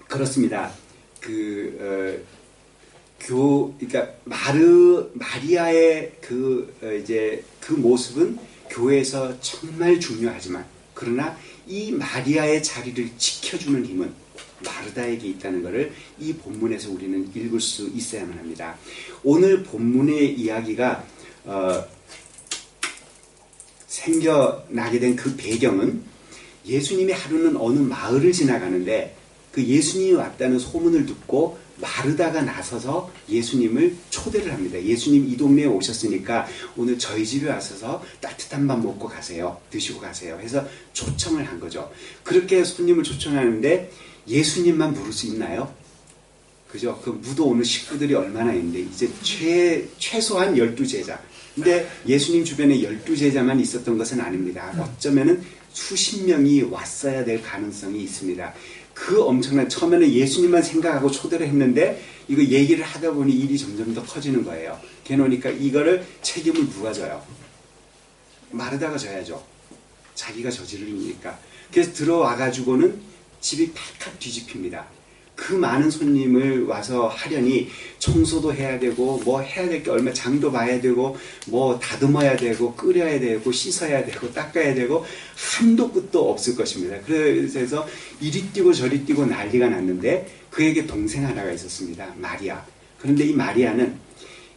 그렇습니다. 0.07 0.71
그 1.19 1.77
어, 1.79 2.31
교, 3.19 3.73
그러니까 3.77 4.13
마르 4.25 5.09
마리아의 5.13 6.13
그 6.21 6.73
어, 6.81 6.91
이제 6.91 7.43
그 7.59 7.73
모습은 7.73 8.37
교회에서 8.69 9.39
정말 9.39 9.99
중요하지만 9.99 10.65
그러나 10.93 11.37
이 11.67 11.91
마리아의 11.91 12.61
자리를 12.61 13.11
지켜주는 13.17 13.85
힘은 13.85 14.13
마르다에게 14.65 15.27
있다는 15.29 15.63
것을 15.63 15.91
이 16.19 16.33
본문에서 16.33 16.91
우리는 16.91 17.31
읽을 17.33 17.59
수 17.59 17.87
있어야만 17.87 18.37
합니다. 18.37 18.77
오늘 19.23 19.63
본문의 19.63 20.33
이야기가 20.33 21.05
어, 21.45 21.85
생겨나게 23.87 24.99
된 24.99 25.15
그 25.15 25.35
배경은 25.35 26.10
예수님이 26.65 27.11
하루는 27.11 27.57
어느 27.57 27.79
마을을 27.79 28.31
지나가는데 28.31 29.15
그 29.51 29.63
예수님이 29.63 30.13
왔다는 30.13 30.59
소문을 30.59 31.05
듣고 31.05 31.59
마르다가 31.81 32.41
나서서 32.41 33.11
예수님을 33.27 33.95
초대를 34.09 34.53
합니다. 34.53 34.81
예수님 34.81 35.27
이 35.27 35.35
동네에 35.35 35.65
오셨으니까 35.65 36.47
오늘 36.77 36.97
저희 36.97 37.25
집에 37.25 37.49
와서 37.49 38.03
따뜻한 38.21 38.67
밥 38.67 38.79
먹고 38.79 39.07
가세요. 39.07 39.59
드시고 39.71 39.99
가세요. 39.99 40.39
해서 40.39 40.65
초청을 40.93 41.43
한 41.43 41.59
거죠. 41.59 41.91
그렇게 42.23 42.63
손님을 42.63 43.03
초청하는데 43.03 43.91
예수님만 44.27 44.93
부를 44.93 45.11
수 45.11 45.27
있나요? 45.27 45.73
그죠? 46.69 47.01
그 47.03 47.09
무도 47.09 47.47
오는 47.47 47.63
식구들이 47.63 48.13
얼마나 48.13 48.53
있는데 48.53 48.79
이제 48.81 49.09
최, 49.23 49.85
최소한 49.97 50.55
12제자. 50.55 51.19
근데 51.55 51.89
예수님 52.07 52.45
주변에 52.45 52.77
12제자만 52.77 53.59
있었던 53.59 53.97
것은 53.97 54.21
아닙니다. 54.21 54.71
어쩌면은 54.79 55.43
수십 55.73 56.25
명이 56.25 56.63
왔어야 56.63 57.23
될 57.23 57.41
가능성이 57.41 58.03
있습니다. 58.03 58.53
그 58.93 59.23
엄청난 59.23 59.67
처음에는 59.67 60.11
예수님만 60.11 60.61
생각하고 60.61 61.09
초대를 61.09 61.47
했는데 61.47 62.03
이거 62.27 62.43
얘기를 62.43 62.83
하다 62.83 63.11
보니 63.11 63.33
일이 63.33 63.57
점점 63.57 63.93
더 63.93 64.03
커지는 64.03 64.43
거예요. 64.43 64.79
걔놓으니까 65.03 65.49
이거를 65.49 66.05
책임을 66.21 66.69
누가 66.69 66.93
져요? 66.93 67.23
마르다가 68.51 68.97
져야죠. 68.97 69.43
자기가 70.15 70.51
저지르니까. 70.51 71.39
그래서 71.71 71.93
들어와 71.93 72.35
가지고는 72.35 72.99
집이 73.39 73.71
팔칵 73.71 74.19
뒤집힙니다. 74.19 74.85
그 75.41 75.53
많은 75.53 75.89
손님을 75.89 76.65
와서 76.65 77.07
하려니 77.07 77.67
청소도 77.97 78.53
해야 78.53 78.77
되고 78.77 79.17
뭐 79.25 79.41
해야 79.41 79.67
될 79.67 79.81
게 79.81 79.89
얼마 79.89 80.13
장도 80.13 80.51
봐야 80.51 80.79
되고 80.79 81.17
뭐 81.47 81.79
다듬어야 81.79 82.37
되고 82.37 82.75
끓여야 82.75 83.19
되고 83.19 83.51
씻어야 83.51 84.05
되고 84.05 84.31
닦아야 84.31 84.75
되고 84.75 85.03
한도 85.35 85.91
끝도 85.91 86.29
없을 86.29 86.55
것입니다. 86.55 86.97
그래서 87.07 87.87
이리 88.19 88.43
뛰고 88.53 88.71
저리 88.71 89.03
뛰고 89.03 89.25
난리가 89.25 89.69
났는데 89.69 90.27
그에게 90.51 90.85
동생 90.85 91.25
하나가 91.25 91.51
있었습니다. 91.51 92.13
마리아. 92.17 92.63
그런데 92.99 93.25
이 93.25 93.33
마리아는 93.33 93.95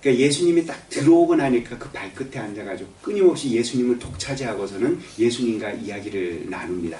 그러니까 0.02 0.22
예수님이 0.22 0.66
딱 0.66 0.90
들어오고 0.90 1.36
나니까 1.36 1.78
그 1.78 1.88
발끝에 1.92 2.38
앉아가지고 2.38 2.90
끊임없이 3.00 3.52
예수님을 3.52 3.98
독차지하고서는 3.98 5.00
예수님과 5.18 5.72
이야기를 5.72 6.50
나눕니다. 6.50 6.98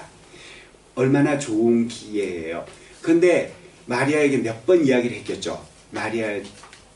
얼마나 0.95 1.39
좋은 1.39 1.87
기회예요. 1.87 2.65
그런데 3.03 3.53
마리아에게 3.87 4.39
몇 4.39 4.65
번 4.67 4.85
이야기를 4.87 5.17
했겠죠. 5.19 5.65
마리아 5.91 6.41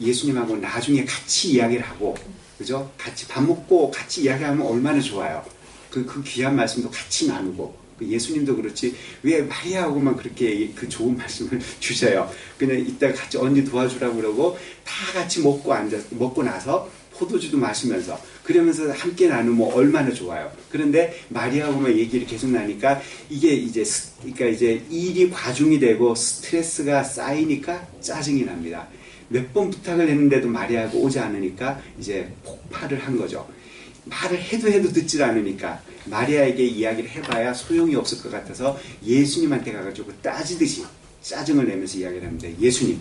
예수님하고 0.00 0.56
나중에 0.56 1.04
같이 1.04 1.52
이야기를 1.52 1.82
하고 1.84 2.14
그죠? 2.56 2.90
같이 2.96 3.26
밥 3.28 3.42
먹고 3.42 3.90
같이 3.90 4.22
이야기하면 4.22 4.66
얼마나 4.66 5.00
좋아요. 5.00 5.44
그, 5.90 6.04
그 6.04 6.22
귀한 6.22 6.56
말씀도 6.56 6.90
같이 6.90 7.28
나누고 7.28 7.76
그 7.98 8.06
예수님도 8.06 8.56
그렇지 8.56 8.94
왜 9.22 9.42
마리아하고만 9.42 10.16
그렇게 10.16 10.70
그 10.74 10.88
좋은 10.88 11.16
말씀을 11.16 11.60
주셔요. 11.80 12.30
그냥 12.56 12.78
이따 12.78 13.12
같이 13.12 13.36
언니 13.38 13.64
도와주라고 13.64 14.16
그러고 14.16 14.58
다 14.84 15.12
같이 15.12 15.40
먹고 15.42 15.72
앉아 15.72 15.98
먹고 16.10 16.42
나서 16.42 16.88
포도주도 17.12 17.58
마시면서 17.58 18.20
그러면서 18.48 18.90
함께 18.90 19.28
나누면 19.28 19.72
얼마나 19.74 20.10
좋아요. 20.10 20.50
그런데 20.70 21.14
마리아하고만 21.28 21.94
얘기를 21.98 22.26
계속 22.26 22.48
나니까 22.50 22.98
이게 23.28 23.52
이제 23.52 23.84
그러니까 24.22 24.46
이제 24.46 24.82
일이 24.88 25.28
과중이 25.28 25.78
되고 25.78 26.14
스트레스가 26.14 27.04
쌓이니까 27.04 27.86
짜증이 28.00 28.46
납니다. 28.46 28.88
몇 29.28 29.52
번 29.52 29.68
부탁을 29.68 30.08
했는데도 30.08 30.48
마리아가 30.48 30.96
오지 30.96 31.18
않으니까 31.18 31.78
이제 32.00 32.32
폭발을 32.42 32.98
한 33.00 33.18
거죠. 33.18 33.46
말을 34.06 34.40
해도 34.40 34.68
해도 34.68 34.90
듣질 34.90 35.22
않으니까 35.22 35.82
마리아에게 36.06 36.64
이야기를 36.64 37.10
해봐야 37.10 37.52
소용이 37.52 37.94
없을 37.96 38.22
것 38.22 38.32
같아서 38.32 38.80
예수님한테 39.04 39.72
가가지고 39.72 40.10
따지듯이 40.22 40.84
짜증을 41.20 41.66
내면서 41.68 41.98
이야기를 41.98 42.26
합니다. 42.26 42.48
예수님, 42.58 42.98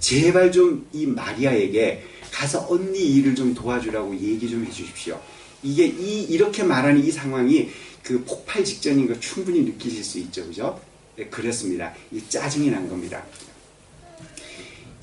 제발 0.00 0.50
좀 0.50 0.86
이 0.94 1.04
마리아에게 1.04 2.04
가서 2.32 2.66
언니 2.68 2.98
일을 2.98 3.34
좀 3.34 3.54
도와주라고 3.54 4.14
얘기 4.14 4.48
좀 4.48 4.64
해주십시오. 4.64 5.20
이게 5.62 5.86
이 5.86 6.22
이렇게 6.24 6.64
말하는 6.64 7.04
이 7.04 7.10
상황이 7.10 7.68
그 8.02 8.24
폭발 8.24 8.64
직전인 8.64 9.06
거 9.06 9.20
충분히 9.20 9.60
느끼실 9.60 10.02
수 10.02 10.18
있죠, 10.18 10.44
그죠? 10.46 10.80
네, 11.14 11.26
그렇습니다. 11.26 11.94
이 12.10 12.20
짜증이 12.28 12.70
난 12.70 12.88
겁니다. 12.88 13.22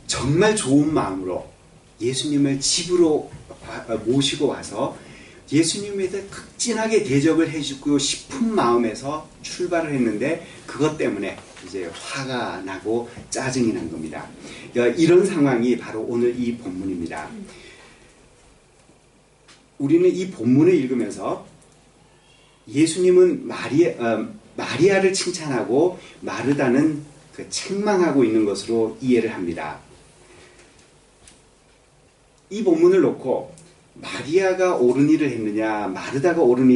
정말 0.07 0.55
좋은 0.55 0.91
마음으로 0.91 1.47
예수님을 2.01 2.59
집으로 2.59 3.31
모시고 4.05 4.47
와서 4.47 4.97
예수님에 5.51 6.09
대해 6.09 6.23
극진하게 6.29 7.03
대접을 7.03 7.49
해주고 7.49 7.97
싶은 7.97 8.53
마음에서 8.53 9.27
출발을 9.41 9.93
했는데 9.93 10.45
그것 10.65 10.97
때문에 10.97 11.37
이제 11.65 11.89
화가 11.93 12.61
나고 12.61 13.09
짜증이 13.29 13.73
난 13.73 13.91
겁니다. 13.91 14.27
이런 14.73 15.25
상황이 15.25 15.77
바로 15.77 16.01
오늘 16.01 16.39
이 16.39 16.55
본문입니다. 16.57 17.29
우리는 19.79 20.13
이 20.13 20.29
본문을 20.29 20.73
읽으면서 20.73 21.47
예수님은 22.67 23.47
마리아, 23.47 23.91
어, 23.97 24.29
마리아를 24.55 25.13
칭찬하고 25.13 25.97
마르다는 26.21 27.01
그 27.33 27.49
책망하고 27.49 28.23
있는 28.25 28.45
것으로 28.45 28.97
이해를 29.01 29.33
합니다. 29.33 29.79
이 32.49 32.63
본문을 32.63 33.01
놓고 33.01 33.55
마리아가 34.01 34.75
옳은 34.75 35.09
일을 35.09 35.29
했느냐, 35.29 35.87
마르다가 35.87 36.41
옳은 36.41 36.69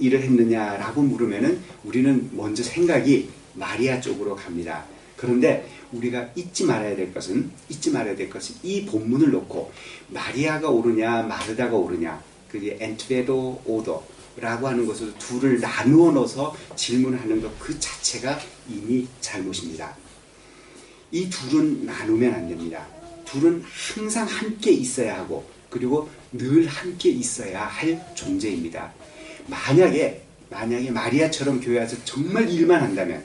일을 0.00 0.22
했느냐라고 0.22 1.02
물으면은 1.02 1.60
우리는 1.84 2.30
먼저 2.32 2.62
생각이 2.62 3.28
마리아 3.54 4.00
쪽으로 4.00 4.36
갑니다. 4.36 4.84
그런데 5.16 5.68
우리가 5.92 6.30
잊지 6.36 6.64
말아야 6.64 6.94
될 6.96 7.12
것은 7.12 7.50
잊지 7.68 7.90
말아야 7.90 8.14
될 8.14 8.30
것은 8.30 8.56
이 8.62 8.86
본문을 8.86 9.30
놓고 9.32 9.72
마리아가 10.08 10.70
오르냐 10.70 11.24
마르다가 11.24 11.76
오르냐 11.76 12.22
그게 12.48 12.78
엔트베도 12.80 13.62
오더라고 13.66 14.68
하는 14.68 14.86
것을 14.86 15.12
둘을 15.18 15.60
나누어 15.60 16.12
넣어서 16.12 16.56
질문하는 16.76 17.42
것 17.42 17.50
그 17.58 17.78
자체가 17.78 18.38
이미 18.68 19.06
잘못입니다. 19.20 19.96
이 21.10 21.28
둘은 21.28 21.84
나누면 21.84 22.32
안 22.32 22.48
됩니다. 22.48 22.86
둘은 23.24 23.62
항상 23.64 24.26
함께 24.26 24.70
있어야 24.70 25.18
하고 25.18 25.44
그리고 25.68 26.08
늘 26.32 26.66
함께 26.66 27.10
있어야 27.10 27.64
할 27.64 28.00
존재입니다. 28.14 28.92
만약에 29.46 30.22
만약에 30.50 30.90
마리아처럼 30.90 31.60
교회 31.60 31.78
와서 31.80 31.96
정말 32.04 32.48
일만 32.48 32.82
한다면 32.82 33.22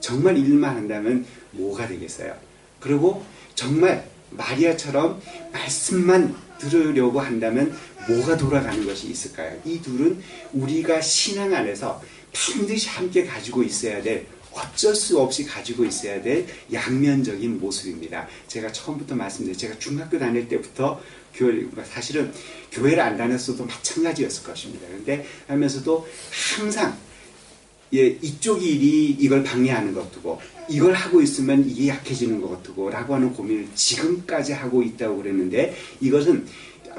정말 0.00 0.36
일만 0.36 0.76
한다면 0.76 1.24
뭐가 1.52 1.88
되겠어요? 1.88 2.36
그리고 2.80 3.24
정말 3.54 4.08
마리아처럼 4.30 5.20
말씀만 5.52 6.34
들으려고 6.58 7.20
한다면 7.20 7.76
뭐가 8.08 8.36
돌아가는 8.36 8.84
것이 8.86 9.08
있을까요? 9.08 9.60
이 9.64 9.80
둘은 9.80 10.22
우리가 10.52 11.00
신앙 11.00 11.54
안에서 11.54 12.02
반드시 12.32 12.88
함께 12.88 13.24
가지고 13.24 13.62
있어야 13.62 14.02
될 14.02 14.26
어쩔 14.52 14.94
수 14.94 15.18
없이 15.18 15.44
가지고 15.44 15.84
있어야 15.84 16.22
될 16.22 16.46
양면적인 16.72 17.58
모습입니다. 17.58 18.28
제가 18.48 18.70
처음부터 18.70 19.14
말씀드린 19.14 19.56
제가 19.56 19.78
중학교 19.78 20.18
다닐 20.18 20.48
때부터 20.48 21.00
교회 21.34 21.66
사실은 21.84 22.32
교회를 22.70 23.00
안 23.00 23.16
다녔어도 23.16 23.64
마찬가지였을 23.64 24.44
것입니다. 24.44 24.86
그런데 24.88 25.26
하면서도 25.46 26.06
항상 26.56 26.96
예, 27.94 28.06
이쪽 28.22 28.62
일이 28.62 29.10
이걸 29.18 29.42
방해하는 29.42 29.92
것이고 29.92 30.40
이걸 30.68 30.94
하고 30.94 31.20
있으면 31.20 31.68
이게 31.68 31.88
약해지는 31.88 32.40
것 32.40 32.48
같고 32.50 32.88
라고 32.88 33.14
하는 33.14 33.32
고민을 33.34 33.68
지금까지 33.74 34.54
하고 34.54 34.82
있다고 34.82 35.18
그랬는데 35.18 35.76
이것은 36.00 36.46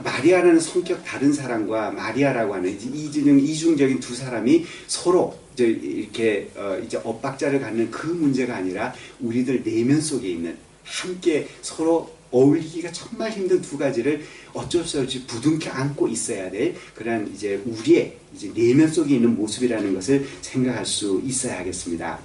마리아라는 0.03 0.59
성격 0.59 1.03
다른 1.03 1.33
사람과 1.33 1.91
마리아라고 1.91 2.53
하는 2.55 2.69
이중, 2.95 3.39
이중적인 3.39 3.99
두 3.99 4.15
사람이 4.15 4.65
서로 4.87 5.37
이제 5.53 5.65
이렇게 5.65 6.49
어 6.55 6.79
이제 6.83 6.99
엇박자를 7.03 7.59
갖는 7.59 7.91
그 7.91 8.07
문제가 8.07 8.55
아니라 8.55 8.93
우리들 9.19 9.63
내면 9.63 10.01
속에 10.01 10.29
있는 10.29 10.57
함께 10.83 11.47
서로 11.61 12.12
어울리기가 12.33 12.91
정말 12.91 13.31
힘든 13.31 13.61
두 13.61 13.77
가지를 13.77 14.25
어쩔 14.53 14.83
수 14.83 14.99
없이 14.99 15.25
부둥켜 15.25 15.69
안고 15.71 16.07
있어야 16.07 16.49
될 16.49 16.75
그런 16.95 17.31
이제 17.33 17.61
우리의 17.63 18.17
이제 18.35 18.51
내면 18.53 18.91
속에 18.91 19.15
있는 19.15 19.35
모습이라는 19.35 19.93
것을 19.93 20.27
생각할 20.41 20.85
수 20.85 21.21
있어야 21.23 21.59
하겠습니다. 21.59 22.19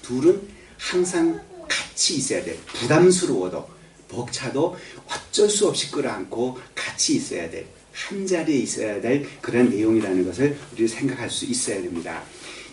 둘은 0.00 0.40
항상 0.78 1.40
같이 1.68 2.16
있어야 2.16 2.42
돼. 2.42 2.58
부담스러워도 2.66 3.68
벅차도 4.08 4.76
어쩔 5.06 5.48
수 5.48 5.68
없이 5.68 5.90
끌어안고 5.90 6.58
같이 6.74 7.16
있어야 7.16 7.50
돼. 7.50 7.66
한 7.92 8.26
자리에 8.26 8.56
있어야 8.56 9.00
될 9.00 9.26
그런 9.42 9.68
내용이라는 9.68 10.24
것을 10.24 10.56
우리 10.72 10.88
생각할 10.88 11.28
수 11.30 11.44
있어야 11.44 11.82
됩니다. 11.82 12.22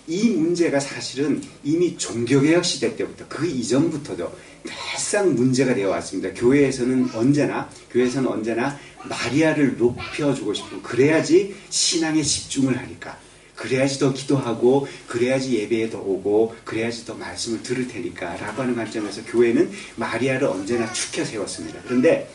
이 0.10 0.32
문제가 0.32 0.80
사실은 0.80 1.40
이미 1.64 1.96
종교개혁 1.96 2.66
시대 2.66 2.96
때부터 2.96 3.26
그 3.30 3.46
이전부터도 3.46 4.32
늘상 4.64 5.36
문제가 5.36 5.76
되어 5.76 5.90
왔습니다. 5.92 6.34
교회에서는 6.34 7.12
언제나 7.14 7.70
교회에서는 7.92 8.28
언제나 8.28 8.78
마리아를 9.08 9.78
높여주고 9.78 10.56
싶고 10.56 10.82
그래야지 10.82 11.56
신앙에 11.70 12.24
집중을 12.24 12.76
하니까 12.76 13.20
그래야지 13.56 14.00
더 14.00 14.12
기도하고 14.12 14.88
그래야지 15.08 15.56
예배에 15.60 15.92
더 15.92 16.00
오고 16.00 16.56
그래야지 16.64 17.06
더 17.06 17.14
말씀을 17.14 17.62
들을 17.62 17.88
테니까 17.88 18.38
라고 18.38 18.64
하는 18.64 18.76
관점에서 18.76 19.24
교회는 19.26 19.70
마리아를 19.96 20.48
언제나 20.48 20.92
축혀 20.92 21.24
세웠습니다. 21.24 21.82
그런데 21.86 22.32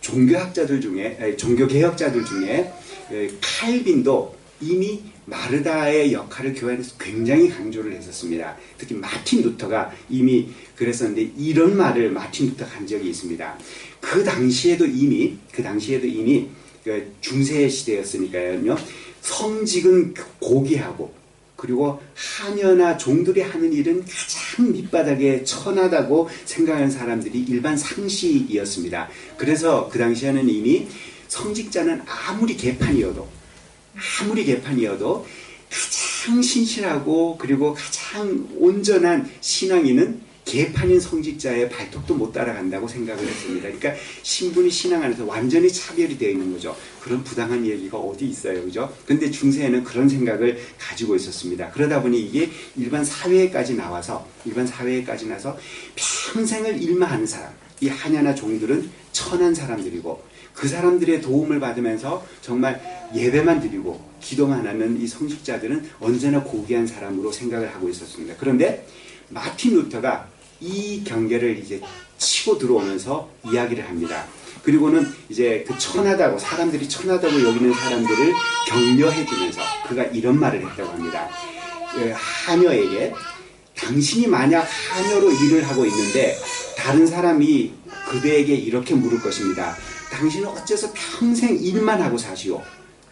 종교학자들 0.00 0.80
중에 0.80 1.34
종교 1.36 1.66
개혁자들 1.66 2.24
중에 2.24 2.72
칼빈도 3.40 4.36
이미 4.60 5.02
마르다의 5.26 6.12
역할을 6.12 6.54
교회 6.54 6.74
안에서 6.74 6.96
굉장히 6.98 7.48
강조를 7.48 7.92
했었습니다. 7.92 8.56
특히 8.78 8.94
마틴 8.94 9.42
루터가 9.42 9.92
이미 10.08 10.48
그랬었는데 10.76 11.32
이런 11.36 11.76
말을 11.76 12.10
마틴 12.10 12.48
루터가 12.48 12.76
한 12.76 12.86
적이 12.86 13.10
있습니다. 13.10 13.58
그 14.00 14.24
당시에도 14.24 14.86
이미 14.86 15.36
그 15.52 15.62
당시에도 15.62 16.06
이미 16.06 16.48
그 16.84 17.12
중세 17.20 17.68
시대였으니까요. 17.68 18.76
성직은 19.20 20.14
고귀하고 20.38 21.12
그리고 21.56 22.00
하녀나 22.14 22.96
종들이 22.96 23.40
하는 23.40 23.72
일은 23.72 24.04
가장 24.04 24.72
밑바닥에 24.72 25.42
천하다고 25.42 26.28
생각하는 26.44 26.90
사람들이 26.90 27.40
일반 27.48 27.76
상식이었습니다. 27.76 29.08
그래서 29.36 29.88
그 29.90 29.98
당시에는 29.98 30.48
이미 30.48 30.86
성직자는 31.28 32.02
아무리 32.06 32.56
개판이어도 32.56 33.35
아무리 34.22 34.44
개판이어도 34.44 35.26
가장 35.70 36.42
신실하고 36.42 37.36
그리고 37.38 37.74
가장 37.74 38.48
온전한 38.58 39.30
신앙인은 39.40 40.26
개판인 40.46 41.00
성직자의 41.00 41.68
발톱도 41.68 42.14
못 42.14 42.32
따라간다고 42.32 42.86
생각을 42.86 43.26
했습니다. 43.26 43.62
그러니까 43.62 43.94
신분이 44.22 44.70
신앙 44.70 45.02
안에서 45.02 45.24
완전히 45.24 45.70
차별이 45.70 46.16
되어 46.16 46.30
있는 46.30 46.52
거죠. 46.52 46.76
그런 47.00 47.24
부당한 47.24 47.66
얘기가 47.66 47.98
어디 47.98 48.26
있어요. 48.26 48.62
그죠? 48.62 48.94
근데 49.04 49.28
중세에는 49.28 49.82
그런 49.82 50.08
생각을 50.08 50.60
가지고 50.78 51.16
있었습니다. 51.16 51.70
그러다 51.72 52.00
보니 52.00 52.20
이게 52.20 52.48
일반 52.76 53.04
사회에까지 53.04 53.74
나와서, 53.74 54.24
일반 54.44 54.64
사회에까지 54.64 55.26
나서 55.26 55.58
평생을 56.32 56.80
일만 56.80 57.26
사람, 57.26 57.52
이 57.80 57.88
하냐나 57.88 58.32
종들은 58.32 58.88
천한 59.10 59.52
사람들이고, 59.52 60.22
그 60.56 60.66
사람들의 60.68 61.20
도움을 61.20 61.60
받으면서 61.60 62.26
정말 62.40 62.80
예배만 63.14 63.60
드리고 63.60 64.00
기도만 64.20 64.66
하는 64.66 65.00
이 65.00 65.06
성직자들은 65.06 65.90
언제나 66.00 66.42
고귀한 66.42 66.86
사람으로 66.86 67.30
생각을 67.30 67.72
하고 67.72 67.88
있었습니다. 67.90 68.34
그런데 68.40 68.86
마틴 69.28 69.74
루터가 69.74 70.26
이 70.60 71.04
경계를 71.04 71.58
이제 71.58 71.80
치고 72.16 72.58
들어오면서 72.58 73.28
이야기를 73.44 73.86
합니다. 73.86 74.24
그리고는 74.62 75.06
이제 75.28 75.64
그 75.68 75.78
천하다고 75.78 76.38
사람들이 76.38 76.88
천하다고 76.88 77.42
여기는 77.44 77.72
사람들을 77.72 78.32
격려해 78.68 79.26
주면서 79.26 79.60
그가 79.86 80.04
이런 80.04 80.40
말을 80.40 80.60
했다고 80.60 80.88
합니다. 80.88 81.28
그 81.94 82.12
하녀에게 82.14 83.12
당신이 83.76 84.26
만약 84.26 84.62
하녀로 84.62 85.30
일을 85.30 85.68
하고 85.68 85.84
있는데 85.84 86.34
다른 86.76 87.06
사람이 87.06 87.72
그대에게 88.08 88.54
이렇게 88.54 88.94
물을 88.94 89.20
것입니다. 89.20 89.76
당신은 90.16 90.48
어째서 90.48 90.92
평생 90.94 91.54
일만 91.58 92.00
하고 92.00 92.16
사시오. 92.16 92.62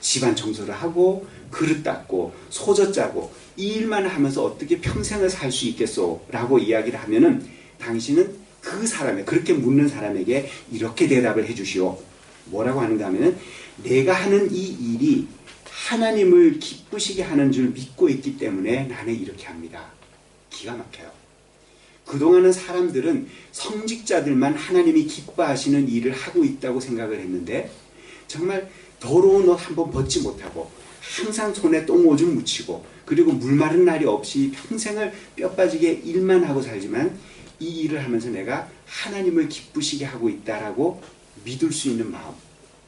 집안 0.01 0.35
청소를 0.35 0.73
하고 0.73 1.27
그릇 1.51 1.83
닦고 1.83 2.35
소젖 2.49 2.93
짜고 2.93 3.31
이 3.59 3.67
일만 3.75 4.07
하면서 4.07 4.43
어떻게 4.43 4.81
평생을 4.81 5.29
살 5.29 5.53
수 5.53 5.67
있겠소? 5.67 6.25
라고 6.31 6.59
이야기를 6.59 6.99
하면은 7.01 7.47
당신은 7.79 8.35
그 8.63 8.87
사람에 8.87 9.25
그렇게 9.25 9.53
묻는 9.53 9.87
사람에게 9.87 10.49
이렇게 10.73 11.07
대답을 11.07 11.47
해주시오. 11.47 11.99
뭐라고 12.47 12.81
하는가 12.81 13.07
하면은 13.07 13.37
내가 13.83 14.15
하는 14.15 14.51
이 14.51 14.63
일이 14.65 15.29
하나님을 15.89 16.59
기쁘시게 16.59 17.23
하는 17.23 17.53
줄 17.53 17.69
믿고 17.69 18.09
있기 18.09 18.39
때문에 18.39 18.85
나는 18.85 19.15
이렇게 19.15 19.45
합니다. 19.45 19.85
기가 20.49 20.75
막혀요. 20.75 21.24
그동안은 22.07 22.53
사람들은 22.53 23.29
성직자들만 23.53 24.55
하나님이 24.55 25.05
기뻐하시는 25.07 25.89
일을 25.89 26.13
하고 26.13 26.45
있다고 26.45 26.81
생각을 26.81 27.19
했는데 27.21 27.71
정말 28.29 28.71
더러운 29.01 29.49
옷 29.49 29.57
한 29.59 29.75
번 29.75 29.91
벗지 29.91 30.21
못하고 30.21 30.71
항상 31.01 31.53
손에 31.53 31.85
똥오줌 31.87 32.35
묻히고 32.35 32.85
그리고 33.05 33.33
물 33.33 33.55
마른 33.55 33.85
날이 33.85 34.05
없이 34.07 34.51
평생을 34.53 35.13
뼈 35.37 35.51
빠지게 35.53 36.03
일만 36.05 36.45
하고 36.45 36.63
살지만 36.63 37.17
이 37.61 37.69
일을 37.83 38.03
하면서 38.05 38.29
내가 38.31 38.69
하나님을 38.87 39.49
기쁘시게 39.49 40.05
하고 40.05 40.29
있다라고 40.29 41.03
믿을 41.45 41.73
수 41.73 41.89
있는 41.89 42.11
마음. 42.11 42.33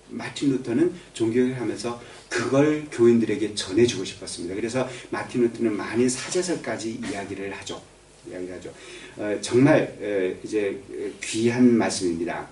마틴 0.08 0.50
루터는 0.52 0.94
종교를 1.14 1.60
하면서 1.60 2.00
그걸 2.28 2.86
교인들에게 2.92 3.54
전해주고 3.54 4.04
싶었습니다. 4.04 4.54
그래서 4.54 4.88
마틴 5.10 5.42
루터는 5.42 5.76
많은 5.76 6.08
사제설까지 6.08 7.00
이야기를 7.10 7.52
하죠. 7.52 7.82
이야기를 8.30 8.54
하죠. 8.56 8.72
어, 9.16 9.38
정말 9.40 9.96
어, 10.00 10.40
이제 10.44 10.80
귀한 11.22 11.76
말씀입니다. 11.76 12.48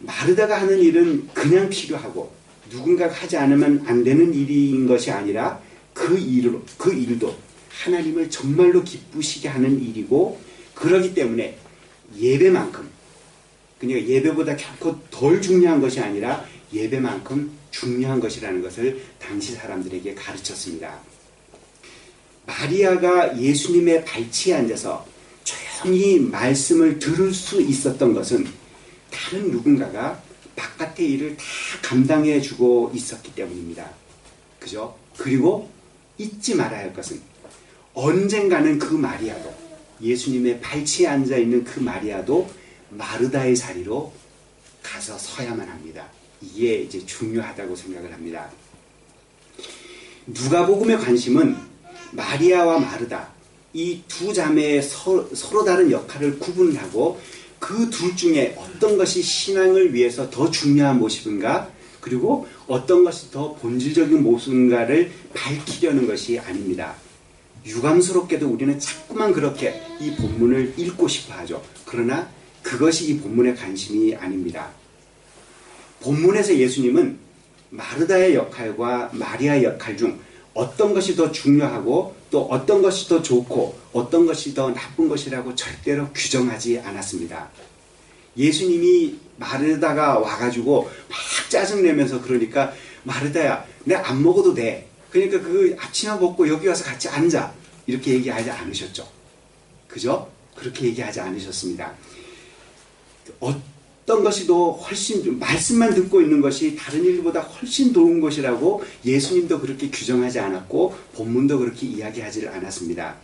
마르다가 0.00 0.60
하는 0.60 0.78
일은 0.78 1.28
그냥 1.34 1.68
필요하고 1.68 2.32
누군가가 2.70 3.12
하지 3.12 3.36
않으면 3.36 3.84
안 3.86 4.04
되는 4.04 4.32
일인 4.32 4.86
것이 4.86 5.10
아니라 5.10 5.60
그 5.92 6.18
일로 6.18 6.62
그 6.76 6.92
일도 6.92 7.34
하나님을 7.70 8.30
정말로 8.30 8.82
기쁘시게 8.82 9.48
하는 9.48 9.80
일이고 9.82 10.40
그러기 10.74 11.14
때문에 11.14 11.58
예배만큼 12.16 12.88
그러니까 13.78 14.08
예배보다 14.08 14.56
결코 14.56 14.98
덜 15.10 15.40
중요한 15.40 15.80
것이 15.80 16.00
아니라 16.00 16.44
예배만큼 16.72 17.50
중요한 17.70 18.20
것이라는 18.20 18.62
것을 18.62 19.00
당시 19.18 19.52
사람들에게 19.52 20.14
가르쳤습니다. 20.14 20.98
마리아가 22.48 23.38
예수님의 23.38 24.06
발치에 24.06 24.54
앉아서 24.54 25.06
조용히 25.44 26.18
말씀을 26.18 26.98
들을 26.98 27.32
수 27.32 27.60
있었던 27.60 28.14
것은 28.14 28.46
다른 29.10 29.50
누군가가 29.50 30.20
바깥의 30.56 31.12
일을 31.12 31.36
다 31.36 31.44
감당해 31.82 32.40
주고 32.40 32.90
있었기 32.94 33.34
때문입니다. 33.34 33.90
그죠? 34.58 34.96
그리고 35.18 35.70
잊지 36.16 36.54
말아야 36.54 36.80
할 36.80 36.94
것은 36.94 37.20
언젠가는 37.92 38.78
그 38.78 38.94
마리아도 38.94 39.54
예수님의 40.00 40.60
발치에 40.60 41.06
앉아 41.06 41.36
있는 41.36 41.62
그 41.64 41.80
마리아도 41.80 42.48
마르다의 42.90 43.56
자리로 43.56 44.10
가서 44.82 45.18
서야만 45.18 45.68
합니다. 45.68 46.08
이게 46.40 46.76
이제 46.80 47.04
중요하다고 47.04 47.76
생각을 47.76 48.12
합니다. 48.12 48.50
누가복음의 50.26 50.98
관심은 50.98 51.67
마리아와 52.12 52.78
마르다 52.78 53.28
이 53.74 54.02
두 54.08 54.32
자매의 54.32 54.82
서, 54.82 55.28
로 55.52 55.64
다른 55.64 55.90
역할을 55.90 56.38
구분하고 56.38 57.20
그 57.58 57.90
둘 57.90 58.16
중에 58.16 58.56
어떤 58.56 58.96
것이 58.96 59.22
신앙을 59.22 59.92
위해서 59.92 60.30
더 60.30 60.50
중요한 60.50 60.98
모습인가 60.98 61.70
그리고 62.00 62.46
어떤 62.66 63.04
것이 63.04 63.30
더 63.30 63.54
본질적인 63.54 64.22
모습인가를 64.22 65.10
밝히려는 65.34 66.06
것이 66.06 66.38
아닙니다. 66.38 66.94
유감스럽게도 67.66 68.48
우리는 68.48 68.78
자꾸만 68.78 69.32
그렇게 69.32 69.82
이 70.00 70.14
본문을 70.14 70.74
읽고 70.76 71.08
싶어 71.08 71.34
하죠. 71.34 71.62
그러나 71.84 72.30
그것이 72.62 73.08
이 73.10 73.18
본문의 73.18 73.56
관심이 73.56 74.14
아닙니다. 74.14 74.70
본문에서 76.00 76.54
예수님은 76.54 77.18
마르다의 77.70 78.34
역할과 78.34 79.10
마리아의 79.12 79.64
역할 79.64 79.96
중 79.96 80.18
어떤 80.58 80.92
것이 80.92 81.14
더 81.14 81.30
중요하고 81.30 82.16
또 82.32 82.42
어떤 82.46 82.82
것이 82.82 83.08
더 83.08 83.22
좋고 83.22 83.78
어떤 83.92 84.26
것이 84.26 84.52
더 84.54 84.74
나쁜 84.74 85.08
것이라고 85.08 85.54
절대로 85.54 86.08
규정하지 86.12 86.80
않았습니다. 86.80 87.48
예수님이 88.36 89.16
마르다가 89.36 90.18
와가지고 90.18 90.82
막 90.82 91.18
짜증내면서 91.48 92.22
그러니까 92.22 92.72
마르다야 93.04 93.64
내가 93.84 94.08
안 94.08 94.20
먹어도 94.20 94.52
돼. 94.52 94.88
그러니까 95.12 95.40
그 95.40 95.76
아침만 95.78 96.18
먹고 96.18 96.48
여기 96.48 96.66
와서 96.66 96.82
같이 96.82 97.08
앉아. 97.08 97.54
이렇게 97.86 98.14
얘기하지 98.14 98.50
않으셨죠. 98.50 99.08
그죠? 99.86 100.28
그렇게 100.56 100.86
얘기하지 100.86 101.20
않으셨습니다. 101.20 101.94
어 103.38 103.62
떤 104.08 104.24
것이 104.24 104.46
더 104.46 104.70
훨씬 104.70 105.38
말씀만 105.38 105.94
듣고 105.94 106.22
있는 106.22 106.40
것이 106.40 106.74
다른 106.74 107.04
일보다 107.04 107.40
훨씬 107.42 107.92
좋은 107.92 108.20
것이라고 108.20 108.82
예수님도 109.04 109.60
그렇게 109.60 109.90
규정하지 109.90 110.40
않았고 110.40 110.96
본문도 111.12 111.58
그렇게 111.58 111.86
이야기하지를 111.86 112.48
않았습니다. 112.48 113.16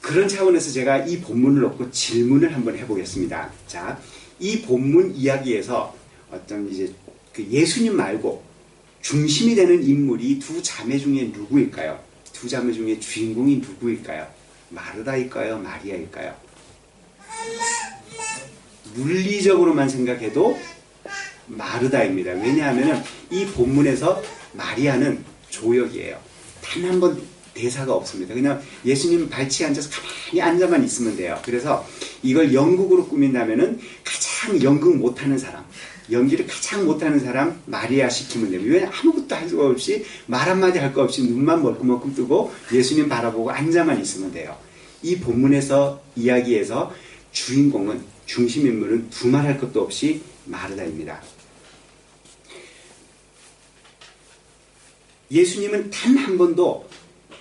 그런 0.00 0.26
차원에서 0.26 0.72
제가 0.72 1.06
이 1.06 1.20
본문을 1.20 1.62
놓고 1.62 1.92
질문을 1.92 2.52
한번 2.52 2.76
해보겠습니다. 2.76 3.52
자, 3.68 4.00
이 4.40 4.62
본문 4.62 5.14
이야기에서 5.14 5.94
어떤 6.32 6.68
이제 6.68 6.92
그 7.32 7.46
예수님 7.48 7.96
말고 7.96 8.42
중심이 9.00 9.54
되는 9.54 9.80
인물이 9.80 10.40
두 10.40 10.60
자매 10.60 10.98
중에 10.98 11.30
누구일까요? 11.32 12.00
두 12.32 12.48
자매 12.48 12.72
중에 12.72 12.98
주인공이 12.98 13.58
누구일까요? 13.58 14.26
마르다일까요? 14.70 15.58
마리아일까요? 15.60 16.43
물리적으로만 18.94 19.88
생각해도 19.88 20.58
마르다입니다. 21.46 22.32
왜냐하면 22.32 23.02
이 23.30 23.44
본문에서 23.46 24.22
마리아는 24.52 25.24
조역이에요. 25.50 26.18
단 26.62 26.84
한 26.84 27.00
번 27.00 27.20
대사가 27.54 27.94
없습니다. 27.94 28.34
그냥 28.34 28.60
예수님 28.84 29.28
발치에 29.30 29.66
앉아서 29.68 29.88
가만히 29.88 30.42
앉아만 30.42 30.84
있으면 30.84 31.16
돼요. 31.16 31.38
그래서 31.44 31.86
이걸 32.20 32.52
연극으로 32.52 33.06
꾸민다면은 33.06 33.78
가장 34.02 34.60
연극 34.60 34.96
못하는 34.96 35.38
사람, 35.38 35.64
연기를 36.10 36.48
가장 36.48 36.84
못하는 36.84 37.20
사람 37.20 37.60
마리아 37.66 38.08
시키면 38.08 38.50
됩니다. 38.50 38.74
왜 38.74 38.84
아무것도 38.92 39.36
할 39.36 39.48
수가 39.48 39.66
없이 39.66 40.04
말 40.26 40.48
한마디 40.48 40.80
할 40.80 40.92
거 40.92 41.02
없이 41.02 41.22
눈만 41.22 41.62
멀끔멀끔 41.62 42.12
뜨고 42.14 42.52
예수님 42.72 43.08
바라보고 43.08 43.52
앉아만 43.52 44.00
있으면 44.00 44.32
돼요. 44.32 44.56
이 45.04 45.18
본문에서 45.18 46.02
이야기에서 46.16 46.92
주인공은 47.34 48.02
중심 48.24 48.66
인물은 48.66 49.10
두말할 49.10 49.58
것도 49.58 49.82
없이 49.82 50.22
마르다입니다. 50.46 51.20
예수님은 55.30 55.90
단 55.90 56.16
한 56.16 56.38
번도 56.38 56.88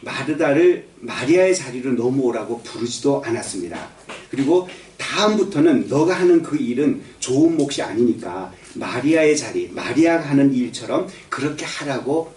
마르다를 0.02 0.88
마리아의 1.00 1.56
자리로 1.56 1.94
넘어오라고 1.94 2.62
부르지도 2.64 3.24
않았습니다. 3.24 3.90
그리고 4.30 4.68
다음부터는 4.98 5.88
너가 5.88 6.20
하는 6.20 6.44
그 6.44 6.58
일은 6.58 7.02
좋은 7.20 7.56
몫이 7.56 7.82
아니니까 7.82 8.54
마리아의 8.74 9.38
자리, 9.38 9.70
마리아가 9.70 10.30
하는 10.30 10.54
일처럼 10.54 11.08
그렇게 11.30 11.66
하라고 11.66 12.34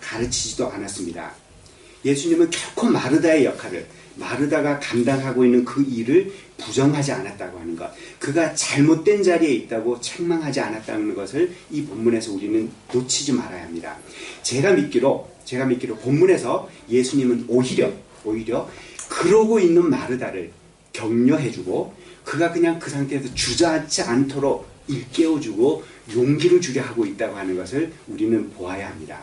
가르치지도 0.00 0.68
않았습니다. 0.68 1.32
예수님은 2.04 2.50
결코 2.50 2.86
마르다의 2.88 3.44
역할을 3.46 3.86
마르다가 4.16 4.78
감당하고 4.80 5.44
있는 5.44 5.64
그 5.64 5.82
일을 5.82 6.32
부정하지 6.64 7.12
않았다고 7.12 7.58
하는 7.58 7.76
것, 7.76 7.90
그가 8.18 8.54
잘못된 8.54 9.22
자리에 9.22 9.52
있다고 9.52 10.00
책망하지 10.00 10.60
않았다는 10.60 11.14
것을 11.14 11.52
이 11.70 11.82
본문에서 11.84 12.32
우리는 12.32 12.70
놓치지 12.92 13.32
말아야 13.32 13.64
합니다. 13.64 13.96
제가 14.42 14.72
믿기로, 14.72 15.28
제가 15.44 15.66
믿기로 15.66 15.96
본문에서 15.96 16.68
예수님은 16.88 17.46
오히려, 17.48 17.92
오히려 18.24 18.68
그러고 19.08 19.60
있는 19.60 19.88
마르다를 19.90 20.50
격려해주고 20.92 21.94
그가 22.24 22.52
그냥 22.52 22.78
그 22.78 22.90
상태에서 22.90 23.34
주저앉지 23.34 24.02
않도록 24.02 24.66
일깨워주고 24.88 25.84
용기를 26.14 26.60
주려 26.60 26.82
하고 26.82 27.04
있다고 27.04 27.36
하는 27.36 27.56
것을 27.56 27.92
우리는 28.06 28.50
보아야 28.50 28.88
합니다. 28.88 29.22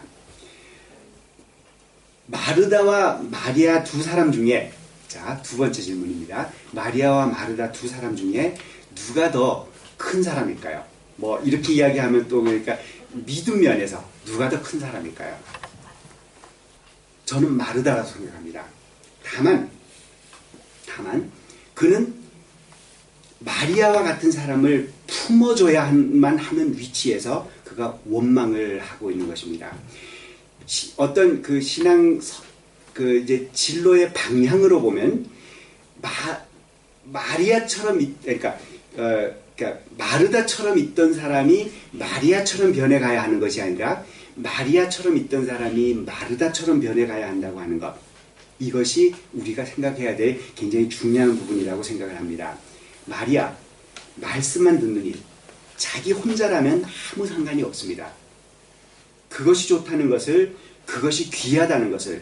마르다와 2.28 3.22
마리아 3.30 3.84
두 3.84 4.02
사람 4.02 4.32
중에 4.32 4.72
자, 5.12 5.42
두 5.44 5.58
번째 5.58 5.82
질문입니다. 5.82 6.50
마리아와 6.72 7.26
마르다 7.26 7.70
두 7.74 7.86
사람 7.86 8.16
중에 8.16 8.56
누가 8.96 9.30
더 9.30 9.68
큰 9.98 10.24
사람일까요? 10.24 10.84
뭐 11.18 11.38
이렇게 11.42 11.74
이야기하면 11.74 12.30
또 12.30 12.42
그러니까 12.42 12.78
믿음 13.12 13.60
면에서 13.60 14.04
누가 14.26 14.48
더 14.50 14.62
큰 14.64 14.80
사람일까요? 14.80 15.38
저는 17.26 17.52
마르다라고 17.58 18.08
생각합니다. 18.10 18.64
다만 19.22 19.70
다만 20.88 21.30
그는 21.74 22.16
마리아와 23.40 24.04
같은 24.04 24.32
사람을 24.32 24.94
품어줘야만 25.08 26.38
하는 26.38 26.78
위치에서 26.78 27.50
그가 27.66 28.00
원망을 28.06 28.80
하고 28.80 29.12
있는 29.12 29.28
것입니다. 29.28 29.76
어떤 30.96 31.42
그 31.42 31.60
신앙 31.60 32.18
그 32.94 33.18
이제 33.20 33.50
진로의 33.54 34.14
방향으로 34.14 34.82
보면 34.82 35.30
마, 36.02 36.10
마리아처럼 37.06 38.16
그러니까 38.24 38.58
어, 38.98 39.32
그러니까 39.56 39.82
마르다처럼 39.98 40.78
있던 40.78 41.14
사람이 41.14 41.72
마리아처럼 41.92 42.74
변해가야 42.74 43.24
하는 43.24 43.40
것이 43.40 43.62
아니라 43.62 44.04
마리아처럼 44.36 45.18
있던 45.18 45.46
사람이 45.46 45.94
마르다처럼 46.06 46.82
변해가야 46.82 47.28
한다고 47.28 47.60
하는 47.60 47.80
것. 47.80 47.96
이것이 48.60 49.14
우리가 49.34 49.66
생각해야 49.66 50.16
될 50.16 50.40
굉장히 50.56 50.88
중요한 50.88 51.38
부분이라고 51.38 51.82
생각을 51.82 52.16
합니다. 52.16 52.58
마리아, 53.06 53.56
말씀만 54.16 54.80
듣는 54.80 55.04
일. 55.06 55.16
자기 55.78 56.12
혼자라면 56.12 56.86
아무 57.14 57.26
상관이 57.26 57.64
없습니다. 57.64 58.12
그것이 59.30 59.68
좋다는 59.68 60.10
것을, 60.10 60.56
그것이 60.86 61.32
귀하다는 61.32 61.92
것을 61.92 62.22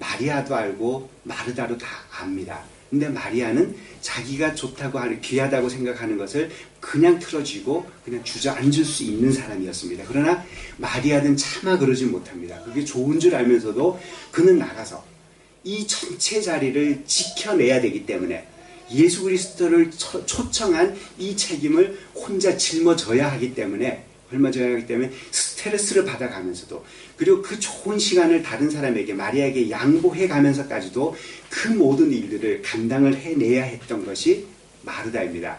마리아도 0.00 0.56
알고 0.56 1.08
마르다도 1.22 1.76
다 1.78 1.86
압니다. 2.10 2.64
근데 2.88 3.08
마리아는 3.08 3.76
자기가 4.00 4.54
좋다고 4.54 4.98
하는 4.98 5.20
귀하다고 5.20 5.68
생각하는 5.68 6.18
것을 6.18 6.50
그냥 6.80 7.20
틀어지고 7.20 7.86
그냥 8.04 8.24
주저앉을 8.24 8.84
수 8.84 9.04
있는 9.04 9.30
사람이었습니다. 9.30 10.04
그러나 10.08 10.44
마리아는 10.78 11.36
차마 11.36 11.78
그러지 11.78 12.06
못합니다. 12.06 12.60
그게 12.64 12.84
좋은 12.84 13.20
줄 13.20 13.34
알면서도 13.36 14.00
그는 14.32 14.58
나가서 14.58 15.04
이 15.62 15.86
전체 15.86 16.40
자리를 16.40 17.04
지켜내야 17.06 17.80
되기 17.80 18.06
때문에 18.06 18.48
예수 18.92 19.22
그리스도를 19.22 19.90
초청한 19.92 20.96
이 21.18 21.36
책임을 21.36 21.96
혼자 22.14 22.56
짊어져야 22.56 23.30
하기 23.32 23.54
때문에 23.54 24.04
하기 24.32 24.86
때문에 24.86 25.10
스트레스를 25.30 26.04
받아가면서도 26.04 26.84
그리고 27.16 27.42
그 27.42 27.58
좋은 27.58 27.98
시간을 27.98 28.42
다른 28.42 28.70
사람에게 28.70 29.14
마리아에게 29.14 29.70
양보해 29.70 30.28
가면서까지도 30.28 31.16
그 31.48 31.68
모든 31.68 32.10
일들을 32.10 32.62
감당을 32.62 33.16
해내야 33.16 33.64
했던 33.64 34.04
것이 34.04 34.46
마르다입니다. 34.82 35.58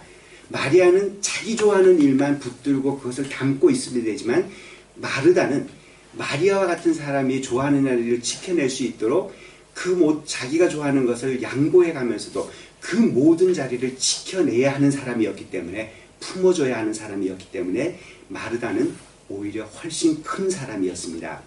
마리아는 0.49 1.21
자기 1.21 1.55
좋아하는 1.55 1.99
일만 1.99 2.39
붙들고 2.39 2.99
그것을 2.99 3.29
담고 3.29 3.69
있으면 3.69 4.03
되지만 4.03 4.49
마르다는 4.95 5.67
마리아와 6.13 6.67
같은 6.67 6.93
사람이 6.93 7.41
좋아하는 7.41 7.85
일을 7.85 8.21
지켜낼 8.21 8.69
수 8.69 8.83
있도록 8.83 9.33
그 9.73 10.21
자기가 10.25 10.67
좋아하는 10.67 11.05
것을 11.05 11.41
양보해 11.41 11.93
가면서도 11.93 12.51
그 12.81 12.97
모든 12.97 13.53
자리를 13.53 13.97
지켜내야 13.97 14.73
하는 14.73 14.91
사람이었기 14.91 15.49
때문에 15.49 15.93
품어줘야 16.19 16.77
하는 16.77 16.93
사람이었기 16.93 17.51
때문에 17.51 17.99
마르다는 18.31 18.95
오히려 19.29 19.65
훨씬 19.65 20.21
큰 20.23 20.49
사람이었습니다. 20.49 21.41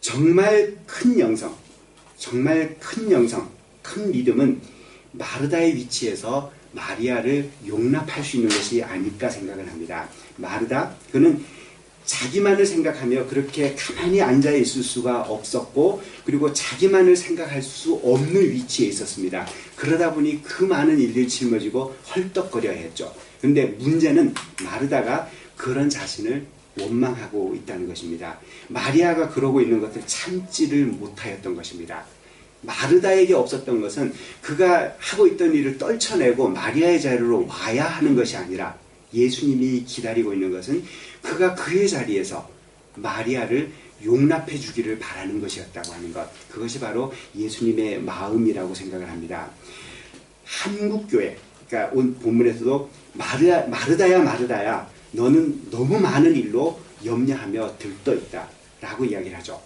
정말 0.00 0.76
큰 0.86 1.18
영성, 1.18 1.54
정말 2.16 2.76
큰 2.78 3.10
영성, 3.10 3.50
큰 3.82 4.10
믿음은 4.10 4.60
마르다의 5.12 5.74
위치에서 5.76 6.52
마리아를 6.72 7.50
용납할 7.66 8.22
수 8.22 8.36
있는 8.36 8.50
것이 8.50 8.82
아닐까 8.82 9.30
생각을 9.30 9.68
합니다. 9.70 10.08
마르다, 10.36 10.94
그는 11.10 11.44
자기만을 12.04 12.64
생각하며 12.64 13.26
그렇게 13.26 13.74
가만히 13.74 14.22
앉아 14.22 14.52
있을 14.52 14.82
수가 14.82 15.22
없었고 15.22 16.02
그리고 16.24 16.52
자기만을 16.52 17.16
생각할 17.16 17.62
수 17.62 17.94
없는 17.94 18.42
위치에 18.42 18.88
있었습니다. 18.88 19.46
그러다 19.74 20.14
보니 20.14 20.42
그 20.42 20.64
많은 20.64 21.00
일들이 21.00 21.26
짊어지고 21.28 21.96
헐떡거려 22.14 22.70
했죠. 22.70 23.12
근데 23.40 23.66
문제는 23.66 24.34
마르다가 24.62 25.28
그런 25.56 25.88
자신을 25.88 26.46
원망하고 26.78 27.54
있다는 27.54 27.88
것입니다. 27.88 28.38
마리아가 28.68 29.28
그러고 29.28 29.60
있는 29.60 29.80
것을 29.80 30.02
참지를 30.06 30.86
못하였던 30.86 31.54
것입니다. 31.54 32.04
마르다에게 32.62 33.34
없었던 33.34 33.80
것은 33.80 34.12
그가 34.42 34.94
하고 34.98 35.26
있던 35.26 35.54
일을 35.54 35.78
떨쳐내고 35.78 36.48
마리아의 36.48 37.00
자리로 37.00 37.46
와야 37.46 37.84
하는 37.84 38.14
것이 38.14 38.36
아니라 38.36 38.76
예수님이 39.14 39.84
기다리고 39.84 40.34
있는 40.34 40.50
것은 40.50 40.84
그가 41.22 41.54
그의 41.54 41.88
자리에서 41.88 42.48
마리아를 42.96 43.70
용납해 44.04 44.58
주기를 44.58 44.98
바라는 44.98 45.40
것이었다고 45.40 45.92
하는 45.92 46.12
것. 46.12 46.28
그것이 46.50 46.80
바로 46.80 47.12
예수님의 47.36 48.02
마음이라고 48.02 48.74
생각을 48.74 49.08
합니다. 49.08 49.50
한국교회, 50.44 51.36
그러니까 51.66 51.94
온 51.94 52.14
본문에서도 52.18 52.90
마르, 53.16 53.46
마르다야 53.68 54.18
마르다야 54.20 54.88
너는 55.12 55.70
너무 55.70 55.98
많은 55.98 56.34
일로 56.34 56.80
염려하며 57.04 57.78
들떠 57.78 58.14
있다. 58.14 58.48
라고 58.80 59.04
이야기를 59.04 59.36
하죠. 59.38 59.60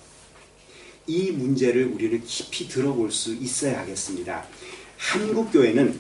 이 1.06 1.32
문제를 1.32 1.86
우리는 1.86 2.22
깊이 2.24 2.68
들어볼 2.68 3.10
수 3.10 3.34
있어야 3.34 3.80
하겠습니다. 3.80 4.44
한국교회는 4.96 5.98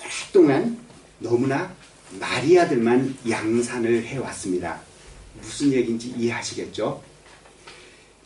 오랫동안 0.00 0.78
너무나 1.18 1.74
마리아들만 2.18 3.18
양산을 3.28 4.04
해왔습니다. 4.04 4.80
무슨 5.40 5.72
얘기인지 5.72 6.14
이해하시겠죠? 6.16 7.02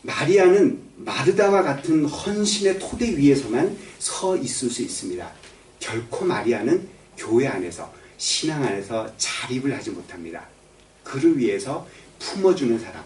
마리아는 0.01 0.79
마르다와 0.97 1.63
같은 1.63 2.05
헌신의 2.05 2.79
토대 2.79 3.17
위에서만 3.17 3.77
서 3.99 4.37
있을 4.37 4.69
수 4.69 4.81
있습니다. 4.81 5.31
결코 5.79 6.25
마리아는 6.25 6.87
교회 7.17 7.47
안에서 7.47 7.91
신앙 8.17 8.63
안에서 8.63 9.11
자립을 9.17 9.75
하지 9.75 9.91
못합니다. 9.91 10.45
그를 11.03 11.37
위해서 11.37 11.87
품어주는 12.19 12.79
사람, 12.79 13.03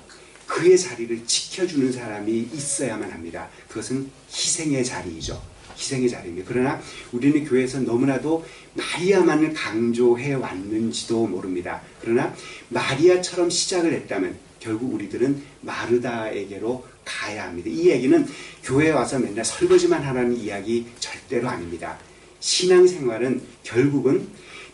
그의 0.47 0.77
자리를 0.77 1.25
지켜주는 1.25 1.91
사람이 1.91 2.49
있어야만 2.53 3.11
합니다. 3.11 3.49
그것은 3.67 4.09
희생의 4.31 4.83
자리이죠. 4.83 5.41
희생의 5.77 6.09
자리입니다. 6.09 6.47
그러나 6.49 6.81
우리는 7.11 7.45
교회에서 7.45 7.79
너무나도 7.79 8.45
마리아만을 8.73 9.53
강조해 9.53 10.33
왔는지도 10.33 11.27
모릅니다. 11.27 11.81
그러나 12.01 12.35
마리아처럼 12.69 13.49
시작을 13.49 13.93
했다면 13.93 14.37
결국 14.59 14.93
우리들은 14.93 15.41
마르다에게로 15.61 16.85
가야 17.05 17.45
합니다. 17.45 17.69
이 17.69 17.89
얘기는 17.89 18.27
교회에 18.63 18.91
와서 18.91 19.17
맨날 19.19 19.45
설거지만 19.45 20.03
하라는 20.03 20.35
이야기 20.37 20.85
절대로 20.99 21.47
아닙니다. 21.47 21.97
신앙생활은 22.39 23.41
결국은 23.63 24.27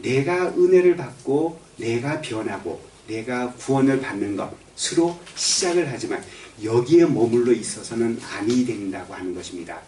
내가 0.05 0.49
은혜를 0.49 0.95
받고 0.95 1.59
내가 1.77 2.21
변하고 2.21 2.79
내가 3.07 3.51
구원을 3.53 3.99
받는 3.99 4.37
것으로 4.37 5.17
시작을 5.35 5.91
하지만 5.91 6.23
여기에 6.63 7.05
머물러 7.05 7.51
있어서는 7.51 8.19
아니 8.31 8.65
된다고 8.65 9.15
하는 9.15 9.33
것입니다. 9.33 9.81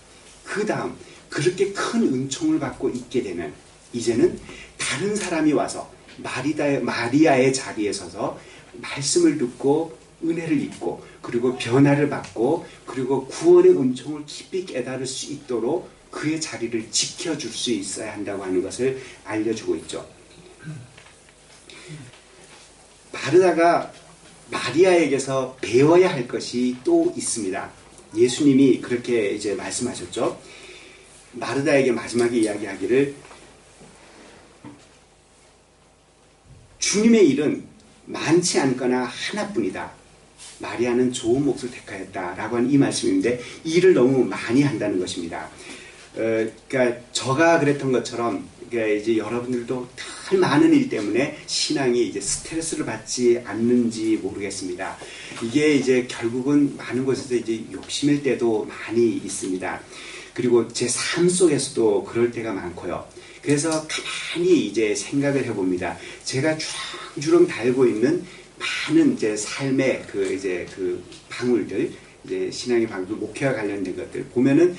그 0.43 0.65
다음 0.65 0.95
그렇게 1.30 1.71
큰 1.71 2.01
은총을 2.01 2.60
받고 2.60 2.89
있게 2.89 3.21
되면 3.21 3.53
이제는 3.93 4.39
다른 4.77 5.15
사람이 5.15 5.53
와서 5.53 5.89
마리다, 6.17 6.80
마리아의 6.80 7.53
자리에 7.53 7.93
서서 7.93 8.39
말씀을 8.82 9.38
듣고 9.38 9.95
은혜를 10.23 10.60
입고 10.63 11.03
그리고 11.21 11.56
변화를 11.58 12.10
받고 12.10 12.65
그리고 12.88 13.27
구원의 13.27 13.71
은총을 13.71 14.23
깊이 14.25 14.65
깨달을 14.65 15.06
수 15.06 15.32
있도록 15.32 15.88
그의 16.11 16.39
자리를 16.39 16.91
지켜줄 16.91 17.51
수 17.51 17.71
있어야 17.71 18.13
한다고 18.13 18.43
하는 18.43 18.61
것을 18.61 19.01
알려주고 19.25 19.75
있죠. 19.77 20.07
마르다가 23.11 23.91
마리아에게서 24.49 25.57
배워야 25.61 26.09
할 26.09 26.27
것이 26.27 26.77
또 26.83 27.13
있습니다. 27.15 27.71
예수님이 28.15 28.79
그렇게 28.79 29.31
이제 29.31 29.53
말씀하셨죠. 29.55 30.39
마르다에게 31.33 31.91
마지막에 31.91 32.37
이야기하기를 32.39 33.15
주님의 36.79 37.29
일은 37.29 37.67
많지 38.05 38.59
않거나 38.59 39.03
하나뿐이다. 39.03 39.91
마리아는 40.59 41.11
좋은 41.11 41.43
몫을 41.43 41.69
택하였다라고 41.69 42.57
하는 42.57 42.71
이 42.71 42.77
말씀인데 42.77 43.39
일을 43.63 43.93
너무 43.93 44.23
많이 44.23 44.63
한다는 44.63 44.99
것입니다. 44.99 45.49
어, 46.17 46.49
그러니까 46.67 47.01
저가 47.12 47.60
그랬던 47.60 47.91
것처럼 47.91 48.47
그러니까 48.69 48.95
이제 48.95 49.17
여러분들도 49.17 49.88
덜 50.30 50.39
많은 50.39 50.73
일 50.73 50.89
때문에 50.89 51.38
신앙이 51.45 52.08
이제 52.08 52.19
스트레스를 52.19 52.86
받지 52.86 53.41
않는지 53.45 54.17
모르겠습니다. 54.21 54.97
이게 55.43 55.75
이제 55.75 56.06
결국은 56.10 56.75
많은 56.75 57.06
곳에서 57.06 57.36
이제 57.36 57.63
욕심일 57.71 58.23
때도 58.23 58.65
많이 58.65 59.13
있습니다. 59.13 59.82
그리고 60.34 60.67
제 60.67 60.88
삶 60.88 61.30
속에서도 61.30 62.03
그럴 62.03 62.32
때가 62.32 62.51
많고요. 62.53 63.08
그래서 63.41 63.88
가만히 63.88 64.67
이제 64.67 64.93
생각을 64.93 65.45
해봅니다. 65.45 65.97
제가 66.25 66.58
주렁주렁 67.15 67.47
달고 67.47 67.88
있는 67.88 68.23
많은 68.60 69.13
이제 69.13 69.38
삶의 69.38 70.03
그 70.08 70.34
이제 70.34 70.67
그 70.75 71.01
방울들, 71.30 71.91
이제 72.25 72.51
신앙의 72.51 72.88
방울, 72.88 73.08
목회와 73.15 73.53
관련된 73.53 73.95
것들 73.95 74.25
보면은 74.25 74.75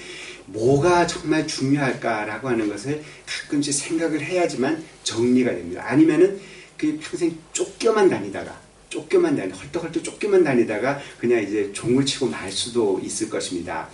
뭐가 0.48 1.06
정말 1.06 1.46
중요할까라고 1.46 2.48
하는 2.48 2.68
것을 2.68 3.02
가끔씩 3.26 3.72
생각을 3.74 4.20
해야지만 4.22 4.82
정리가 5.04 5.50
됩니다. 5.50 5.84
아니면은 5.86 6.40
그 6.76 6.98
평생 7.00 7.36
쫓겨만 7.52 8.08
다니다가 8.08 8.68
쫓겨만 8.88 9.36
다니, 9.36 9.52
헐떡헐떡 9.52 10.02
쫓겨만 10.02 10.44
다니다가 10.44 11.00
그냥 11.18 11.42
이제 11.42 11.70
종을 11.72 12.06
치고 12.06 12.26
말 12.26 12.50
수도 12.50 13.00
있을 13.02 13.28
것입니다. 13.28 13.88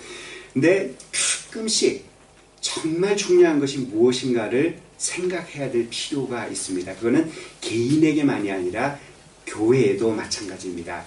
근데 0.53 0.95
가끔씩 1.51 2.05
정말 2.61 3.17
중요한 3.17 3.59
것이 3.59 3.79
무엇인가를 3.79 4.79
생각해야 4.97 5.71
될 5.71 5.89
필요가 5.91 6.47
있습니다. 6.47 6.95
그거는 6.95 7.31
개인에게만이 7.61 8.51
아니라 8.51 8.99
교회에도 9.47 10.13
마찬가지입니다. 10.13 11.05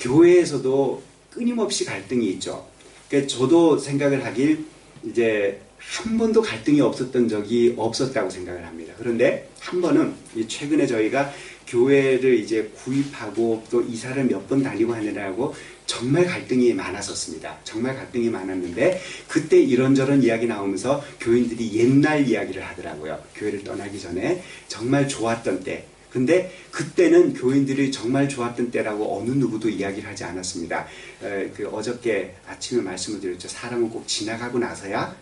교회에서도 0.00 1.02
끊임없이 1.30 1.84
갈등이 1.84 2.28
있죠. 2.32 2.68
그러니까 3.08 3.28
저도 3.28 3.78
생각을 3.78 4.24
하길 4.24 4.64
이제 5.04 5.60
한 5.78 6.18
번도 6.18 6.42
갈등이 6.42 6.80
없었던 6.80 7.28
적이 7.28 7.74
없었다고 7.76 8.28
생각을 8.28 8.66
합니다. 8.66 8.92
그런데 8.98 9.48
한 9.60 9.80
번은 9.80 10.12
최근에 10.46 10.86
저희가 10.86 11.32
교회를 11.66 12.34
이제 12.34 12.70
구입하고 12.84 13.64
또 13.70 13.80
이사를 13.82 14.22
몇 14.24 14.46
번 14.48 14.62
다니고 14.62 14.92
하느라고 14.92 15.54
정말 15.86 16.26
갈등이 16.26 16.74
많았었습니다. 16.74 17.58
정말 17.64 17.96
갈등이 17.96 18.28
많았는데 18.28 19.00
그때 19.28 19.60
이런저런 19.60 20.22
이야기 20.22 20.46
나오면서 20.46 21.02
교인들이 21.20 21.72
옛날 21.78 22.26
이야기를 22.28 22.62
하더라고요. 22.62 23.18
교회를 23.36 23.64
떠나기 23.64 23.98
전에 24.00 24.42
정말 24.68 25.08
좋았던 25.08 25.62
때. 25.64 25.86
근데 26.10 26.52
그때는 26.70 27.34
교인들이 27.34 27.92
정말 27.92 28.28
좋았던 28.28 28.70
때라고 28.70 29.18
어느 29.18 29.30
누구도 29.30 29.68
이야기를 29.68 30.08
하지 30.08 30.24
않았습니다. 30.24 30.86
에, 31.22 31.50
그 31.50 31.68
어저께 31.68 32.34
아침에 32.46 32.82
말씀을 32.82 33.20
드렸죠. 33.20 33.48
사람은 33.48 33.90
꼭 33.90 34.06
지나가고 34.06 34.58
나서야 34.58 35.16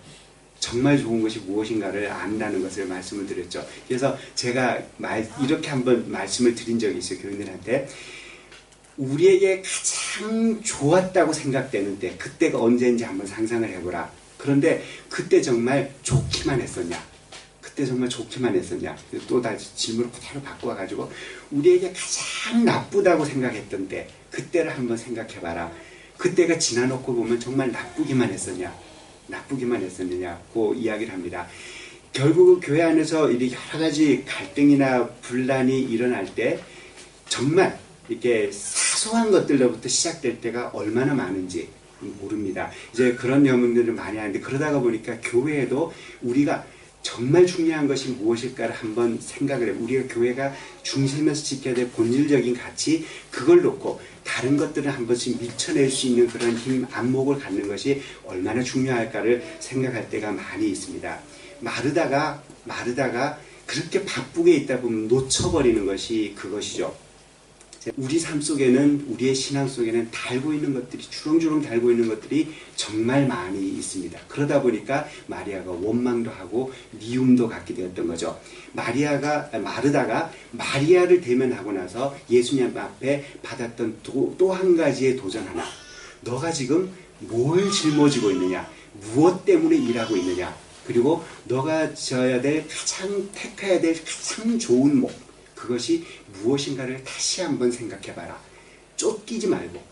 정말 0.61 0.98
좋은 0.98 1.22
것이 1.22 1.38
무엇인가를 1.40 2.11
안다는 2.11 2.62
것을 2.62 2.87
말씀을 2.87 3.27
드렸죠. 3.27 3.64
그래서 3.87 4.16
제가 4.35 4.79
말, 4.96 5.29
이렇게 5.42 5.68
한번 5.68 6.11
말씀을 6.11 6.55
드린 6.55 6.79
적이 6.79 6.98
있어요. 6.98 7.20
교인들한테. 7.20 7.88
우리에게 8.96 9.62
가장 9.62 10.61
좋았다고 10.61 11.33
생각되는 11.33 12.01
때, 12.01 12.16
그때가 12.16 12.61
언제인지 12.61 13.05
한번 13.05 13.27
상상을 13.27 13.68
해보라. 13.68 14.11
그런데 14.37 14.83
그때 15.09 15.40
정말 15.40 15.92
좋기만 16.03 16.61
했었냐? 16.61 17.01
그때 17.79 17.87
정말 17.87 18.09
좋기만 18.09 18.57
했었냐? 18.57 18.97
또 19.29 19.41
다시 19.41 19.73
질문을 19.77 20.11
그대로 20.11 20.43
바꿔가지고, 20.43 21.09
우리에게 21.53 21.93
가장 21.93 22.64
나쁘다고 22.64 23.25
생각했던 23.25 23.87
때, 23.87 24.09
그때를 24.33 24.77
한번 24.77 24.97
생각해봐라. 24.97 25.71
그때가 26.17 26.59
지나놓고 26.59 27.14
보면 27.14 27.38
정말 27.38 27.71
나쁘기만 27.71 28.33
했었냐? 28.33 28.77
나쁘기만 29.29 29.81
했었느냐 29.81 30.41
고 30.53 30.75
이야기를 30.75 31.12
합니다. 31.12 31.47
결국 32.12 32.59
교회 32.61 32.83
안에서 32.83 33.31
이렇게 33.31 33.55
여러 33.55 33.85
가지 33.85 34.25
갈등이나 34.27 35.07
분란이 35.23 35.81
일어날 35.81 36.35
때, 36.35 36.59
정말 37.29 37.79
이렇게 38.09 38.51
사소한 38.51 39.31
것들로부터 39.31 39.88
시작될 39.88 40.41
때가 40.41 40.71
얼마나 40.71 41.14
많은지 41.14 41.69
모릅니다. 42.01 42.73
이제 42.93 43.14
그런 43.14 43.47
영웅들을 43.47 43.93
많이 43.93 44.19
하는데 44.19 44.41
그러다가 44.41 44.81
보니까 44.81 45.21
교회에도 45.21 45.93
우리가 46.23 46.64
정말 47.02 47.46
중요한 47.46 47.88
것이 47.88 48.11
무엇일까를 48.11 48.74
한번 48.74 49.18
생각을 49.20 49.68
해. 49.68 49.70
우리가 49.72 50.14
교회가 50.14 50.52
중심에서 50.82 51.42
지켜야 51.42 51.74
될 51.74 51.90
본질적인 51.90 52.54
가치, 52.54 53.04
그걸 53.30 53.62
놓고 53.62 54.00
다른 54.24 54.56
것들을 54.56 54.92
한 54.92 55.06
번씩 55.06 55.40
밀쳐낼 55.40 55.90
수 55.90 56.08
있는 56.08 56.28
그런 56.28 56.56
힘, 56.56 56.87
안목을 56.90 57.38
갖는 57.38 57.66
것이 57.68 58.02
얼마나 58.24 58.62
중요할까를 58.62 59.42
생각할 59.61 60.11
때가 60.11 60.32
많이 60.32 60.68
있습니다. 60.70 61.18
마르다가, 61.61 62.42
마르다가 62.64 63.40
그렇게 63.66 64.04
바쁘게 64.04 64.54
있다 64.56 64.80
보면 64.80 65.08
놓쳐버리는 65.08 65.84
것이 65.87 66.34
그것이죠. 66.37 67.08
우리 67.97 68.19
삶 68.19 68.41
속에는 68.41 69.07
우리의 69.09 69.35
신앙 69.35 69.69
속에는 69.69 70.11
달고 70.11 70.53
있는 70.53 70.75
것들이 70.75 71.03
주렁주렁 71.03 71.62
달고 71.62 71.91
있는 71.93 72.09
것들이 72.09 72.53
정말 72.75 73.27
많이 73.27 73.69
있습니다. 73.69 74.19
그러다 74.29 74.61
보니까 74.62 75.07
마리아가 75.27 75.71
원망도 75.71 76.31
하고 76.31 76.73
미움도 76.99 77.49
갖게 77.49 77.75
되었던 77.75 78.07
거죠. 78.09 78.38
마리아가 78.73 79.49
마르다가 79.59 80.33
마리아를 80.51 81.21
대면하고 81.21 81.73
나서 81.73 82.17
예수님 82.29 82.77
앞에 82.77 83.25
받았던 83.43 83.99
또 84.03 84.53
한 84.53 84.77
가지의 84.77 85.17
도전 85.17 85.47
하나. 85.47 85.64
너가 86.23 86.51
지금 86.51 86.91
뭘 87.21 87.71
짊어지고 87.71 88.33
있느냐? 88.33 88.69
무엇 89.14 89.45
때문에 89.45 89.77
일하고 89.77 90.17
있느냐? 90.17 90.55
그리고 90.85 91.23
너가 91.45 91.95
져야 91.95 92.41
될 92.41 92.67
가장 92.67 93.29
택해야 93.33 93.81
될 93.81 93.95
가장 94.05 94.59
좋은 94.59 94.99
목 95.01 95.28
그것이 95.59 96.05
무엇인가를 96.35 97.03
다시 97.03 97.42
한번 97.42 97.71
생각해 97.73 98.14
봐라. 98.14 98.40
쫓기지 98.97 99.49
말고, 99.49 99.83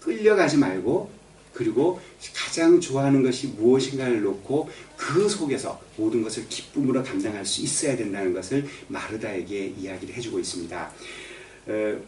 끌려가지 0.00 0.56
말고, 0.56 1.10
그리고 1.52 1.98
가장 2.34 2.80
좋아하는 2.80 3.22
것이 3.22 3.48
무엇인가를 3.48 4.22
놓고 4.22 4.68
그 4.96 5.26
속에서 5.28 5.80
모든 5.96 6.22
것을 6.22 6.46
기쁨으로 6.48 7.02
감당할 7.02 7.44
수 7.46 7.62
있어야 7.62 7.96
된다는 7.96 8.34
것을 8.34 8.66
마르다에게 8.88 9.74
이야기를 9.78 10.14
해주고 10.14 10.38
있습니다. 10.38 10.92
어, 11.68 11.98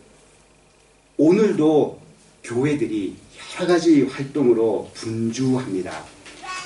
오늘도 1.17 2.01
교회들이 2.45 3.17
여러 3.57 3.67
가지 3.67 4.03
활동으로 4.03 4.91
분주합니다. 4.93 6.05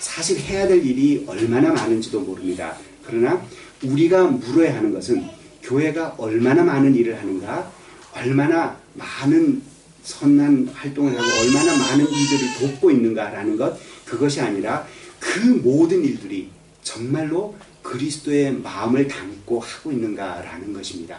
사실 0.00 0.40
해야 0.40 0.66
될 0.66 0.84
일이 0.84 1.24
얼마나 1.28 1.72
많은지도 1.72 2.20
모릅니다. 2.20 2.76
그러나 3.04 3.46
우리가 3.84 4.24
물어야 4.24 4.76
하는 4.76 4.92
것은 4.92 5.41
교회가 5.72 6.16
얼마나 6.18 6.62
많은 6.62 6.94
일을 6.94 7.18
하는가, 7.18 7.72
얼마나 8.14 8.78
많은 8.94 9.62
선한 10.02 10.68
활동을 10.74 11.12
하고 11.12 11.22
얼마나 11.40 11.76
많은 11.76 12.04
일들을 12.06 12.58
돕고 12.58 12.90
있는가라는 12.90 13.56
것, 13.56 13.78
그것이 14.04 14.40
아니라 14.40 14.86
그 15.18 15.38
모든 15.38 16.04
일들이 16.04 16.50
정말로 16.82 17.54
그리스도의 17.82 18.52
마음을 18.52 19.08
담고 19.08 19.60
하고 19.60 19.92
있는가라는 19.92 20.74
것입니다. 20.74 21.18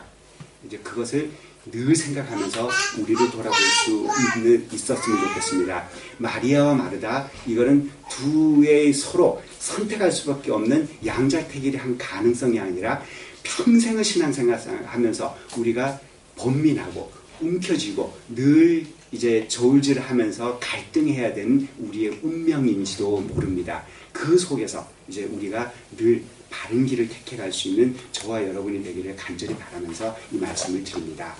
이제 0.66 0.78
그것을 0.78 1.32
늘 1.72 1.96
생각하면서 1.96 2.70
우리를 3.00 3.32
돌아볼 3.32 3.54
수 3.54 4.08
있는, 4.38 4.68
있었으면 4.72 5.28
좋겠습니다. 5.30 5.88
마리아와 6.18 6.76
마르다, 6.76 7.30
이거는 7.48 7.90
두의 8.10 8.94
서로 8.94 9.42
선택할 9.60 10.12
수밖에 10.12 10.52
없는 10.52 10.88
양자택일의 11.06 11.80
한 11.80 11.98
가능성이 11.98 12.60
아니라 12.60 13.02
평생을 13.44 14.04
신앙생활 14.04 14.60
하면서 14.86 15.38
우리가 15.58 16.00
번민하고 16.36 17.12
움켜쥐고 17.40 18.18
늘 18.36 18.86
이제 19.12 19.48
저울질을 19.48 20.02
하면서 20.02 20.58
갈등해야 20.60 21.34
되는 21.34 21.68
우리의 21.78 22.20
운명인지도 22.24 23.22
모릅니다. 23.22 23.86
그 24.12 24.38
속에서 24.38 24.90
이제 25.08 25.26
우리가 25.26 25.72
늘 25.98 26.24
바른 26.50 26.86
길을 26.86 27.10
택해 27.10 27.38
갈 27.38 27.52
수 27.52 27.70
있는 27.70 27.96
저와 28.12 28.48
여러분이 28.48 28.84
되기를 28.84 29.16
간절히 29.16 29.56
바라면서 29.56 30.16
이 30.32 30.38
말씀을 30.38 30.84
드립니다. 30.84 31.36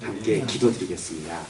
함께 0.00 0.44
기도드리겠습니다. 0.46 1.46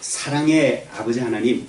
사랑의 0.00 0.88
아버지 0.92 1.20
하나님, 1.20 1.68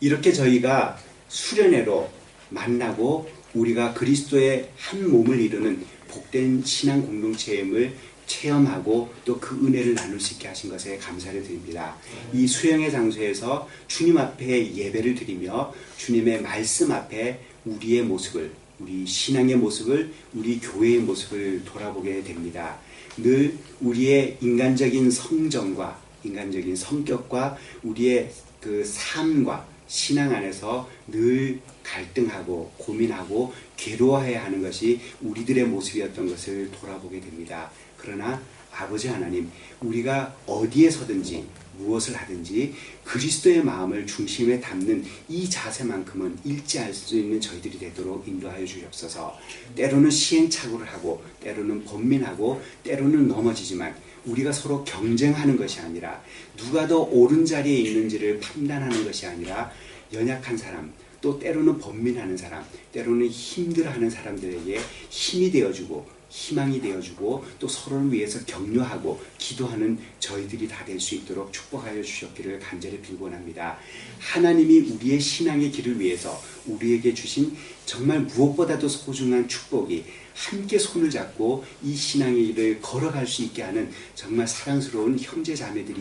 이렇게 0.00 0.32
저희가 0.32 0.98
수련회로 1.28 2.17
만나고 2.50 3.28
우리가 3.54 3.94
그리스도의 3.94 4.70
한 4.76 5.10
몸을 5.10 5.40
이루는 5.40 5.84
복된 6.08 6.62
신앙 6.64 7.02
공동체임을 7.02 7.92
체험하고 8.26 9.10
또 9.24 9.38
그 9.40 9.56
은혜를 9.56 9.94
나눌 9.94 10.20
수 10.20 10.34
있게 10.34 10.48
하신 10.48 10.68
것에 10.68 10.98
감사를 10.98 11.42
드립니다. 11.42 11.96
이 12.34 12.46
수영의 12.46 12.90
장소에서 12.90 13.68
주님 13.86 14.18
앞에 14.18 14.74
예배를 14.74 15.14
드리며 15.14 15.72
주님의 15.96 16.42
말씀 16.42 16.92
앞에 16.92 17.40
우리의 17.64 18.02
모습을 18.02 18.52
우리 18.78 19.06
신앙의 19.06 19.56
모습을 19.56 20.12
우리 20.34 20.60
교회의 20.60 20.98
모습을 20.98 21.64
돌아보게 21.64 22.22
됩니다. 22.22 22.78
늘 23.16 23.56
우리의 23.80 24.36
인간적인 24.40 25.10
성정과 25.10 25.98
인간적인 26.24 26.76
성격과 26.76 27.56
우리의 27.82 28.30
그 28.60 28.84
삶과 28.84 29.66
신앙 29.88 30.34
안에서 30.34 30.88
늘 31.08 31.60
갈등하고 31.82 32.72
고민하고 32.76 33.52
괴로워해야 33.76 34.44
하는 34.44 34.62
것이 34.62 35.00
우리들의 35.22 35.64
모습이었던 35.64 36.28
것을 36.28 36.70
돌아보게 36.70 37.20
됩니다. 37.20 37.70
그러나 37.96 38.40
아버지 38.70 39.08
하나님, 39.08 39.50
우리가 39.80 40.36
어디에 40.46 40.90
서든지 40.90 41.44
무엇을 41.78 42.14
하든지 42.16 42.74
그리스도의 43.04 43.64
마음을 43.64 44.06
중심에 44.06 44.60
담는 44.60 45.04
이 45.28 45.48
자세만큼은 45.48 46.38
일치할 46.44 46.92
수 46.92 47.16
있는 47.16 47.40
저희들이 47.40 47.78
되도록 47.78 48.26
인도하여 48.26 48.66
주옵소서. 48.66 49.36
때로는 49.74 50.10
시행착오를 50.10 50.86
하고, 50.86 51.22
때로는 51.40 51.84
번민하고, 51.84 52.60
때로는 52.84 53.28
넘어지지만 53.28 53.94
우리가 54.26 54.52
서로 54.52 54.84
경쟁하는 54.84 55.56
것이 55.56 55.80
아니라 55.80 56.22
누가 56.56 56.86
더 56.86 56.98
옳은 56.98 57.44
자리에 57.44 57.78
있는지를 57.78 58.40
판단하는 58.40 59.04
것이 59.04 59.26
아니라 59.26 59.70
연약한 60.12 60.56
사람, 60.56 60.92
또 61.20 61.38
때로는 61.38 61.78
번민하는 61.78 62.36
사람, 62.36 62.64
때로는 62.92 63.26
힘들어하는 63.28 64.08
사람들에게 64.08 64.80
힘이 65.10 65.50
되어주고 65.50 66.18
희망이 66.30 66.80
되어주고 66.80 67.44
또 67.58 67.66
서로를 67.66 68.12
위해서 68.12 68.38
격려하고 68.44 69.20
기도하는 69.38 69.98
저희들이 70.20 70.68
다 70.68 70.84
될 70.84 71.00
수 71.00 71.14
있도록 71.16 71.52
축복하여 71.52 72.02
주셨기를 72.02 72.58
간절히 72.60 73.00
빌곤합니다. 73.00 73.78
하나님이 74.18 74.80
우리의 74.90 75.18
신앙의 75.20 75.70
길을 75.70 75.98
위해서 75.98 76.40
우리에게 76.66 77.14
주신 77.14 77.56
정말 77.86 78.20
무엇보다도 78.20 78.88
소중한 78.88 79.48
축복이 79.48 80.04
함께 80.38 80.78
손을 80.78 81.10
잡고 81.10 81.64
이 81.82 81.94
신앙의 81.94 82.46
길을 82.46 82.80
걸어갈 82.80 83.26
수 83.26 83.42
있게 83.42 83.62
하는 83.62 83.90
정말 84.14 84.46
사랑스러운 84.46 85.18
형제 85.18 85.52
자매들이 85.52 86.00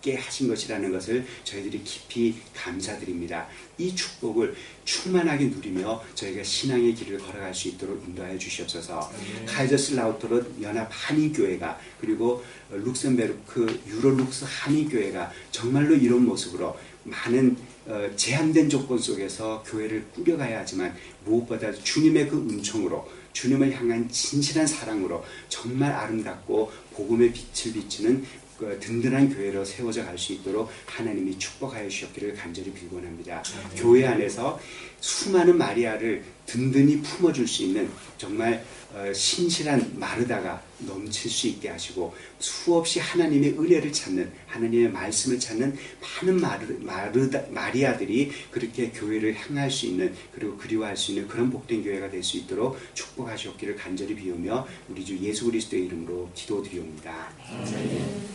있게 0.00 0.16
하신 0.16 0.48
것이라는 0.48 0.90
것을 0.90 1.24
저희들이 1.44 1.82
깊이 1.84 2.34
감사드립니다. 2.52 3.46
이 3.78 3.94
축복을 3.94 4.56
충만하게 4.84 5.46
누리며 5.46 6.02
저희가 6.14 6.42
신앙의 6.42 6.96
길을 6.96 7.18
걸어갈 7.18 7.54
수 7.54 7.68
있도록 7.68 8.02
인도하여 8.08 8.36
주시옵소서. 8.36 9.12
네. 9.16 9.44
카이저슬라우트롯 9.46 10.60
연합 10.62 10.88
한인교회가 10.90 11.78
그리고 12.00 12.42
룩셈베르크 12.70 13.82
유로룩스 13.86 14.46
한인교회가 14.48 15.32
정말로 15.52 15.94
이런 15.94 16.24
모습으로 16.24 16.76
많은 17.04 17.56
어, 17.86 18.10
제한된 18.14 18.68
조건 18.68 18.98
속에서 18.98 19.62
교회를 19.66 20.04
꾸려가야 20.14 20.60
하지만 20.60 20.94
무엇보다 21.24 21.72
주님의 21.72 22.28
그 22.28 22.36
은총으로 22.36 23.19
주님을 23.32 23.72
향한 23.72 24.08
진실한 24.08 24.66
사랑으로 24.66 25.24
정말 25.48 25.92
아름답고 25.92 26.72
복음의 26.92 27.32
빛을 27.32 27.74
비치는 27.74 28.24
그 28.58 28.78
든든한 28.78 29.34
교회로 29.34 29.64
세워져 29.64 30.04
갈 30.04 30.18
수 30.18 30.34
있도록 30.34 30.70
하나님이 30.84 31.38
축복하여 31.38 31.88
주셨기를 31.88 32.34
간절히 32.34 32.70
빌곤합니다. 32.72 33.42
네. 33.42 33.80
교회 33.80 34.06
안에서 34.06 34.60
수많은 35.00 35.56
마리아를 35.56 36.22
든든히 36.44 37.00
품어줄 37.00 37.48
수 37.48 37.62
있는 37.62 37.88
정말 38.18 38.62
어, 38.92 39.10
신실한 39.14 39.98
마르다가 39.98 40.62
넘칠 40.86 41.30
수 41.30 41.48
있게 41.48 41.68
하시고 41.68 42.14
수없이 42.38 43.00
하나님의 43.00 43.58
은혜를 43.58 43.92
찾는 43.92 44.30
하나님의 44.46 44.90
말씀을 44.90 45.38
찾는 45.38 45.76
많은 46.00 46.40
마르, 46.40 46.66
마르다, 46.80 47.42
마리아들이 47.50 48.30
그렇게 48.50 48.90
교회를 48.90 49.34
향할 49.34 49.70
수 49.70 49.86
있는 49.86 50.14
그리고 50.32 50.56
그리워할 50.56 50.96
수 50.96 51.12
있는 51.12 51.28
그런 51.28 51.50
복된 51.50 51.82
교회가 51.82 52.08
될 52.08 52.20
수 52.22 52.36
있도록 52.38 52.78
축복하셨기를 52.94 53.76
간절히 53.76 54.14
비우며 54.14 54.66
우리 54.88 55.04
주 55.04 55.18
예수 55.18 55.46
그리스도의 55.46 55.86
이름으로 55.86 56.30
기도드리옵니다. 56.34 57.32
네. 57.64 58.30